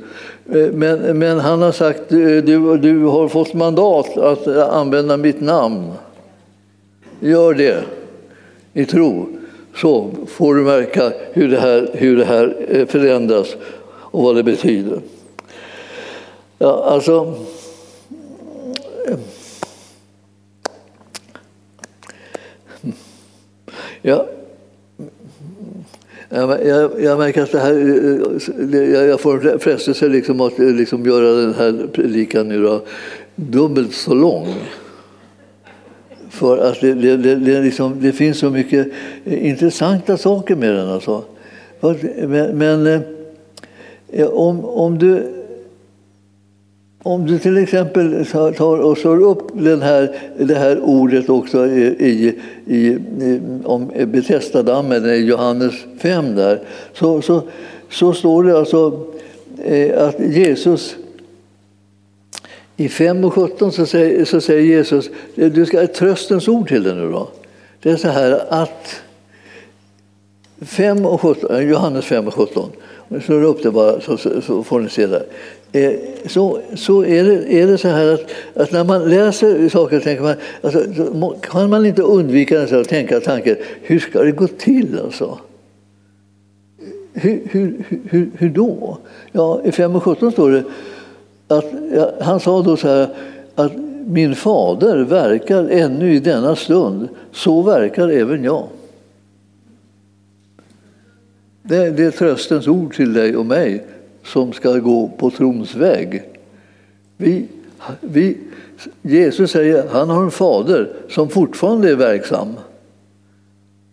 [0.53, 5.17] Eh, men, men han har sagt eh, du, du har fått mandat att eh, använda
[5.17, 5.91] mitt namn.
[7.19, 7.83] Gör det
[8.73, 9.27] i tro,
[9.75, 13.55] så får du märka hur det här, hur det här förändras
[13.87, 14.99] och vad det betyder.
[16.57, 17.35] Ja, alltså...
[24.01, 24.25] Ja,
[26.29, 30.59] jag, jag, jag märker att det här, eh, eh, jag får en frestelse liksom att
[30.59, 32.81] eh, liksom göra den här predikan nu då,
[33.35, 34.47] dubbelt så lång.
[36.29, 38.87] För att det, det, det, det, liksom, det, finns så mycket
[39.25, 40.87] intressanta saker med den.
[40.87, 41.23] Alltså.
[42.27, 43.03] Men, men
[44.31, 45.40] om, om du
[47.03, 48.25] om du till exempel
[48.57, 52.97] tar och slår upp den här, det här ordet också i, i, i,
[53.63, 56.59] om Betestadammen, i Johannes 5, där,
[56.93, 57.43] så, så,
[57.89, 59.07] så står det alltså
[59.63, 60.95] eh, att Jesus
[62.77, 66.67] i 5 och 17 så säger, så säger Jesus, du ska ha ett tröstens ord
[66.67, 67.29] till dig nu då.
[67.81, 69.01] Det är så här att
[70.61, 72.69] 5 och 17, Johannes 5 och 17,
[73.25, 75.23] slår upp det bara så, så får ni se där.
[75.71, 75.93] Eh,
[76.25, 80.23] så, så är, det, är det så här att, att när man läser saker tänker
[80.23, 80.83] man, alltså,
[81.41, 85.39] kan man inte undvika att tänka tanken, hur ska det gå till alltså?
[87.13, 88.97] Hur, hur, hur, hur då?
[89.31, 90.63] Ja, I 5 och 17 står det
[91.47, 93.09] att ja, han sa då så här
[93.55, 93.71] att
[94.05, 98.67] min fader verkar ännu i denna stund, så verkar även jag.
[101.63, 103.83] Det, det är tröstens ord till dig och mig
[104.23, 106.23] som ska gå på trons väg.
[107.17, 107.47] Vi,
[108.01, 108.37] vi,
[109.01, 112.53] Jesus säger att han har en fader som fortfarande är verksam.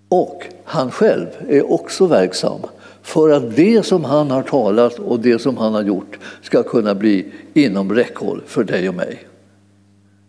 [0.08, 2.60] Och han själv är också verksam
[3.02, 6.94] för att det som han har talat och det som han har gjort ska kunna
[6.94, 9.18] bli inom räckhåll för dig och mig.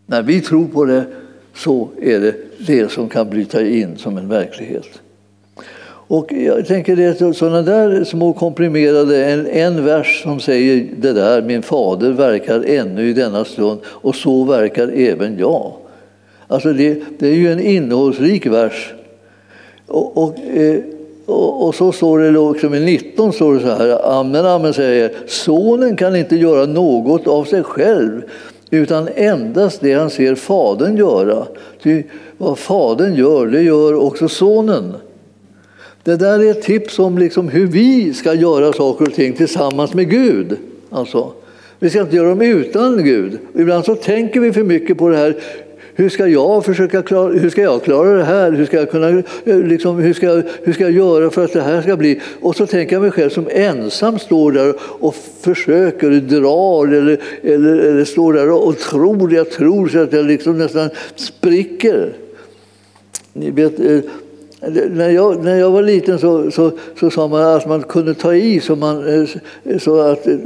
[0.05, 1.05] När vi tror på det
[1.55, 5.01] så är det det som kan bryta in som en verklighet.
[6.09, 11.41] Och jag tänker det sådana där små komprimerade, en, en vers som säger det där,
[11.41, 15.73] min fader verkar ännu i denna stund och så verkar även jag.
[16.47, 18.93] Alltså det, det är ju en innehållsrik vers.
[19.87, 20.79] Och, och, eh,
[21.25, 25.11] och, och så står det liksom i 19 står det så här, amen, amen säger
[25.27, 28.21] sonen kan inte göra något av sig själv
[28.69, 31.45] utan endast det han ser fadern göra.
[31.83, 32.03] Ty
[32.37, 34.93] vad fadern gör, det gör också sonen.
[36.03, 39.93] Det där är ett tips om liksom hur vi ska göra saker och ting tillsammans
[39.93, 40.57] med Gud.
[40.89, 41.33] Alltså,
[41.79, 43.39] vi ska inte göra dem utan Gud.
[43.55, 45.35] Ibland så tänker vi för mycket på det här.
[45.95, 48.51] Hur ska jag försöka klara, hur ska jag klara det här?
[48.51, 49.09] Hur ska jag, kunna,
[49.45, 52.21] eh, liksom, hur, ska, hur ska jag göra för att det här ska bli?
[52.41, 57.77] Och så tänker jag mig själv som ensam står där och försöker, drar eller, eller,
[57.77, 62.13] eller står där och tror, jag tror så att jag liksom nästan spricker.
[63.33, 63.99] Ni vet, eh,
[64.91, 68.35] när jag, när jag var liten så, så, så sa man att man kunde ta
[68.35, 69.29] i så, man, eh,
[69.79, 70.37] så att eh,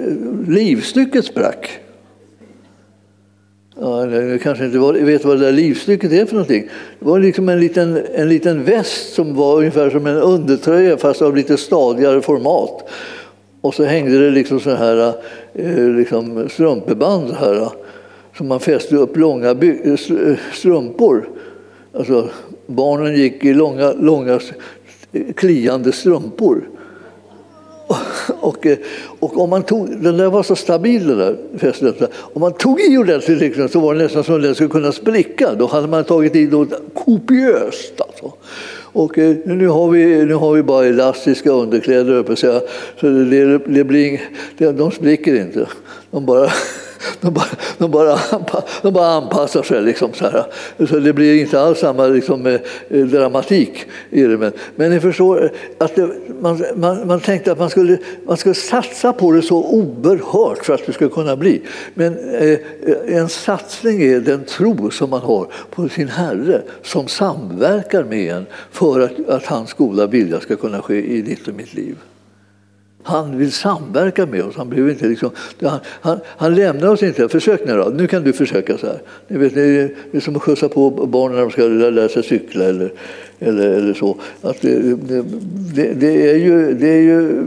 [0.48, 1.80] livstycket sprack.
[3.80, 4.08] Ja,
[4.44, 6.70] kanske inte vet vad det där livstycket är för någonting.
[7.00, 11.22] Det var liksom en liten, en liten väst som var ungefär som en undertröja fast
[11.22, 12.90] av lite stadigare format.
[13.62, 15.14] Och så hängde det liksom så här
[15.54, 17.70] eh, liksom strumpeband här,
[18.38, 19.56] som man fäste upp långa
[20.54, 21.30] strumpor.
[21.94, 22.30] Alltså,
[22.76, 24.40] barnen gick i långa, långa
[25.36, 26.70] kliande strumpor.
[28.40, 28.68] Och,
[29.20, 32.12] och om man tog, den där var så stabil den där fästet.
[32.14, 34.92] Om man tog i ordentligt liksom, så var det nästan som att den skulle kunna
[34.92, 35.54] spricka.
[35.54, 38.02] Då hade man tagit i något kopiöst.
[38.02, 38.34] Alltså.
[38.94, 42.62] Och eh, nu har, vi, nu har vi bara elastiska underkläder uppe så,
[43.00, 44.22] så det, det blir,
[44.58, 45.68] det, de spricker inte.
[46.12, 46.50] De bara
[47.22, 47.46] de bara,
[47.78, 48.20] de bara,
[48.82, 49.82] de bara anpassar sig.
[49.82, 50.46] Liksom så, här.
[50.90, 54.38] så Det blir inte alls samma liksom, eh, eh, dramatik i det.
[54.38, 56.10] Men, men ni förstår att det,
[56.42, 60.74] man, man, man tänkte att man skulle, man skulle satsa på det så oerhört för
[60.74, 61.62] att det skulle kunna bli.
[61.94, 62.60] Men eh,
[63.08, 68.46] en satsning är den tro som man har på sin Herre som samverkar med en
[68.72, 71.98] för att, att hans goda vilja ska kunna ske i ditt och mitt liv.
[73.04, 74.56] Han vill samverka med oss.
[74.56, 75.32] Han, blev inte liksom,
[75.62, 77.30] han, han, han lämnar oss inte.
[77.30, 77.92] Försök nu då.
[77.96, 79.02] Nu kan du försöka så här.
[79.28, 82.66] Ni vet, det är som att skjutsa på barnen när de ska lära sig cykla
[82.66, 82.94] eller,
[83.40, 84.18] eller, eller så.
[84.42, 84.96] Att det,
[85.76, 87.46] det, det, är ju, det är ju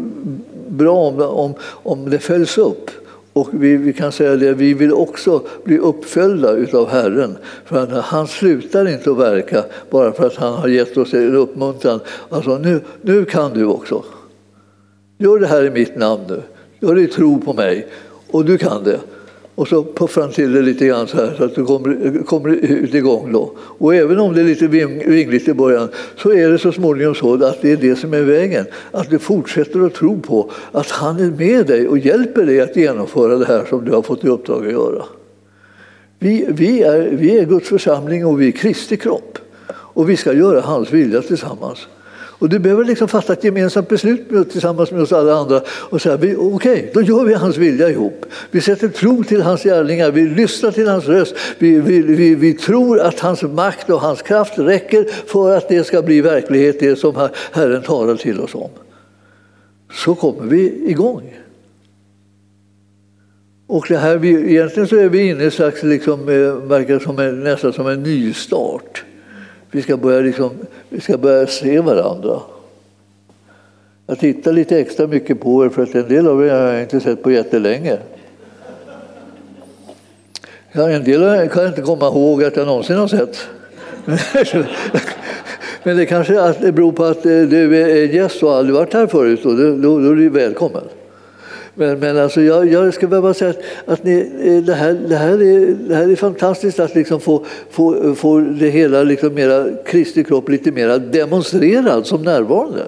[0.68, 2.90] bra om, om, om det följs upp.
[3.32, 7.36] Och vi, vi, kan säga det, vi vill också bli uppföljda utav Herren.
[7.64, 11.36] För att han slutar inte att verka bara för att han har gett oss en
[11.36, 12.00] uppmuntran.
[12.28, 14.04] Alltså, nu, nu kan du också.
[15.18, 16.42] Gör det här i mitt namn nu.
[16.80, 17.86] Gör det i tro på mig.
[18.30, 19.00] Och du kan det.
[19.54, 22.48] Och så puffar han till det lite grann så här så att du kommer, kommer
[22.48, 23.32] ut igång.
[23.32, 23.52] Då.
[23.58, 27.44] Och även om det är lite vingligt i början så är det så småningom så
[27.44, 28.66] att det är det som är vägen.
[28.90, 32.76] Att du fortsätter att tro på att han är med dig och hjälper dig att
[32.76, 35.04] genomföra det här som du har fått i uppdrag att göra.
[36.18, 39.38] Vi, vi, är, vi är Guds församling och vi är Kristi kropp.
[39.68, 41.86] Och vi ska göra hans vilja tillsammans.
[42.38, 46.14] Och du behöver liksom fatta ett gemensamt beslut tillsammans med oss alla andra och säga
[46.14, 48.26] okej, okay, då gör vi hans vilja ihop.
[48.50, 52.54] Vi sätter tro till hans gärningar, vi lyssnar till hans röst, vi, vi, vi, vi
[52.54, 56.96] tror att hans makt och hans kraft räcker för att det ska bli verklighet, det
[56.96, 58.70] som Herren talar till oss om.
[59.92, 61.34] Så kommer vi igång.
[63.66, 67.18] Och det här, vi, egentligen så är vi inne i slags, liksom, eh, verkar som
[67.18, 69.04] en, nästan som en nystart.
[69.70, 70.50] Vi ska börja, liksom,
[70.88, 72.40] vi ska börja se varandra.
[74.06, 76.82] Jag tittar lite extra mycket på er för att en del av er har jag
[76.82, 77.98] inte sett på jättelänge.
[80.72, 83.48] Ja, en del kan jag inte komma ihåg att jag någonsin har sett.
[85.82, 89.06] Men det kanske beror på att eh, du är eh, gäst och aldrig varit här
[89.06, 90.82] förut och då, då, då är du välkommen.
[91.78, 95.16] Men, men alltså jag, jag ska bara säga att, att ni, eh, det, här, det,
[95.16, 99.66] här är, det här är fantastiskt att liksom få, få, få det hela liksom mera,
[99.86, 102.82] Kristi kropp lite mer demonstrerad som närvarande.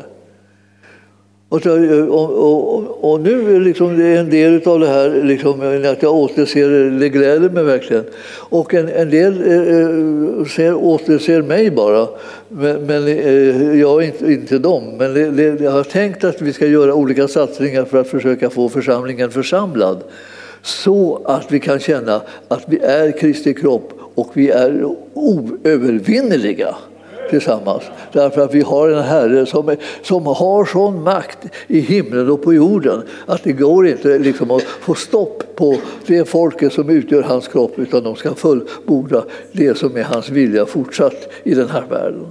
[1.50, 5.90] Eh, och, och, och, och, nu är liksom en del av det här liksom, eh,
[5.90, 8.04] att jag återser, det gläder mig verkligen.
[8.50, 12.08] Och en, en del eh, ser, återser mig bara,
[12.48, 14.96] men, men eh, jag inte, inte dem.
[14.98, 19.30] Men jag har tänkt att vi ska göra olika satsningar för att försöka få församlingen
[19.30, 20.02] församlad
[20.62, 24.84] så att vi kan känna att vi är Kristi kropp och vi är
[25.14, 26.74] oövervinneliga
[27.30, 27.82] tillsammans.
[28.12, 32.42] Därför att vi har en Herre som, är, som har sån makt i himlen och
[32.42, 35.76] på jorden att det går inte liksom att få stopp på
[36.06, 40.66] det folket som utgör hans kropp utan de ska fullborda det som är hans vilja
[40.66, 42.26] fortsatt i den här världen.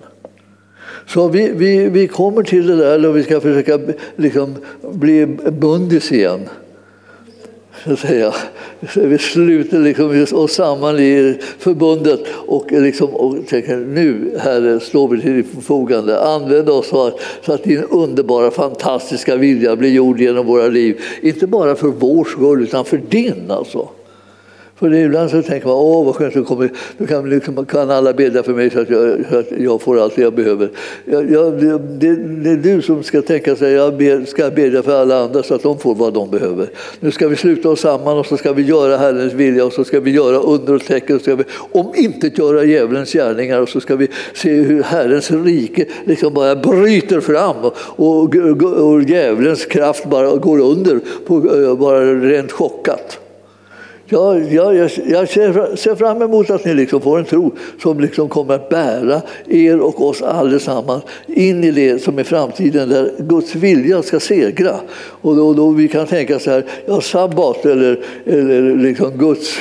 [1.08, 3.80] Så vi, vi, vi kommer till det där och vi ska försöka
[4.16, 6.50] liksom bli bundis igen
[7.84, 8.34] så att säga.
[8.96, 15.22] Vi sluter liksom oss samman i förbundet och, liksom, och tänker nu Herre står vi
[15.22, 16.22] till ditt förfogande.
[16.22, 21.02] Använd oss så att, så att din underbara fantastiska vilja blir gjord genom våra liv.
[21.22, 23.90] Inte bara för vår skull utan för din alltså.
[24.80, 28.14] För ibland så tänker man, åh vad skönt, då, kommer, då kan, liksom, kan alla
[28.14, 30.70] bedja för mig så att jag, så att jag får allt det jag behöver.
[31.06, 35.02] Jag, jag, det, det, är du som ska tänka sig, jag be, ska bedja för
[35.02, 36.70] alla andra så att de får vad de behöver.
[37.00, 39.84] Nu ska vi sluta oss samman och så ska vi göra Herrens vilja och så
[39.84, 43.62] ska vi göra under och tecken och så ska vi om inte göra djävulens gärningar
[43.62, 47.56] och så ska vi se hur Herrens rike liksom bara bryter fram
[47.96, 53.20] och, och, och djävulens kraft bara går under, på, eh, bara rent chockat.
[54.10, 57.52] Jag, jag, jag ser fram emot att ni liksom får en tro
[57.82, 62.90] som liksom kommer att bära er och oss allesammans in i det som är framtiden
[62.90, 64.76] där Guds vilja ska segra.
[65.22, 69.58] Och då, då vi kan tänka så här, ja, sabbat eller, eller liksom Guds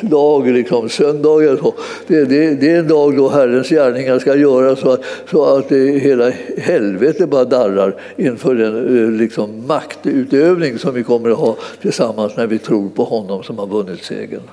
[0.00, 1.74] dag, liksom, söndag eller så.
[2.06, 5.68] Det, det, det, är en dag då Herrens gärningar ska göras så att, så att
[5.68, 11.56] det, hela helvetet bara darrar inför den eh, liksom, maktutövning som vi kommer att ha
[11.82, 14.48] tillsammans när vi tror på honom som har vunnit vunnit segern.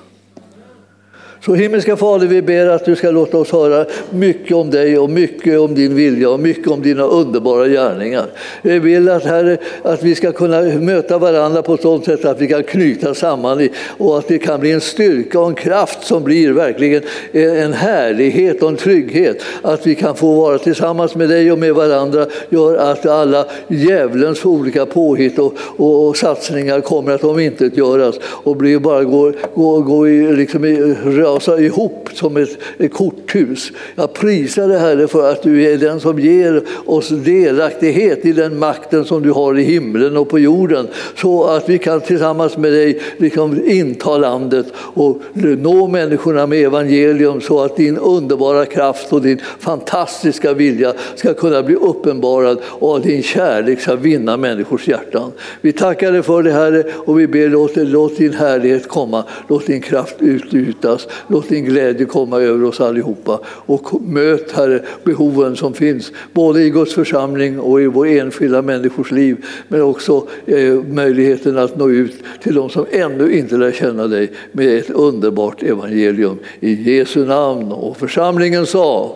[1.44, 5.10] Så himmelska Fader, vi ber att du ska låta oss höra mycket om dig och
[5.10, 8.26] mycket om din vilja och mycket om dina underbara gärningar.
[8.62, 12.40] Vi vill att, herre, att vi ska kunna möta varandra på ett sådant sätt att
[12.40, 16.24] vi kan knyta samman och att det kan bli en styrka och en kraft som
[16.24, 17.02] blir verkligen
[17.32, 19.42] en härlighet och en trygghet.
[19.62, 24.44] Att vi kan få vara tillsammans med dig och med varandra gör att alla djävulens
[24.44, 30.08] olika påhitt och, och, och satsningar kommer att omintetgöras och blir bara gå, gå, gå
[30.08, 33.72] i, liksom i rasa ihop som ett, ett korthus.
[33.94, 38.58] Jag prisar dig Herre för att du är den som ger oss delaktighet i den
[38.58, 42.72] makten som du har i himlen och på jorden så att vi kan tillsammans med
[42.72, 49.22] dig liksom inta landet och nå människorna med evangelium så att din underbara kraft och
[49.22, 55.32] din fantastiska vilja ska kunna bli uppenbarad och att din kärlek ska vinna människors hjärtan.
[55.60, 59.66] Vi tackar dig för det Herre och vi ber låt, låt din härlighet komma, låt
[59.66, 60.87] din kraft utgjutas,
[61.26, 66.70] låt din glädje komma över oss allihopa och möt Herre behoven som finns både i
[66.70, 72.14] Guds församling och i vår enskilda människors liv men också eh, möjligheten att nå ut
[72.42, 76.38] till de som ännu inte lär känna dig med ett underbart evangelium.
[76.60, 79.14] I Jesu namn och församlingen sa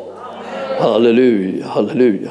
[0.80, 2.30] Halleluja, halleluja.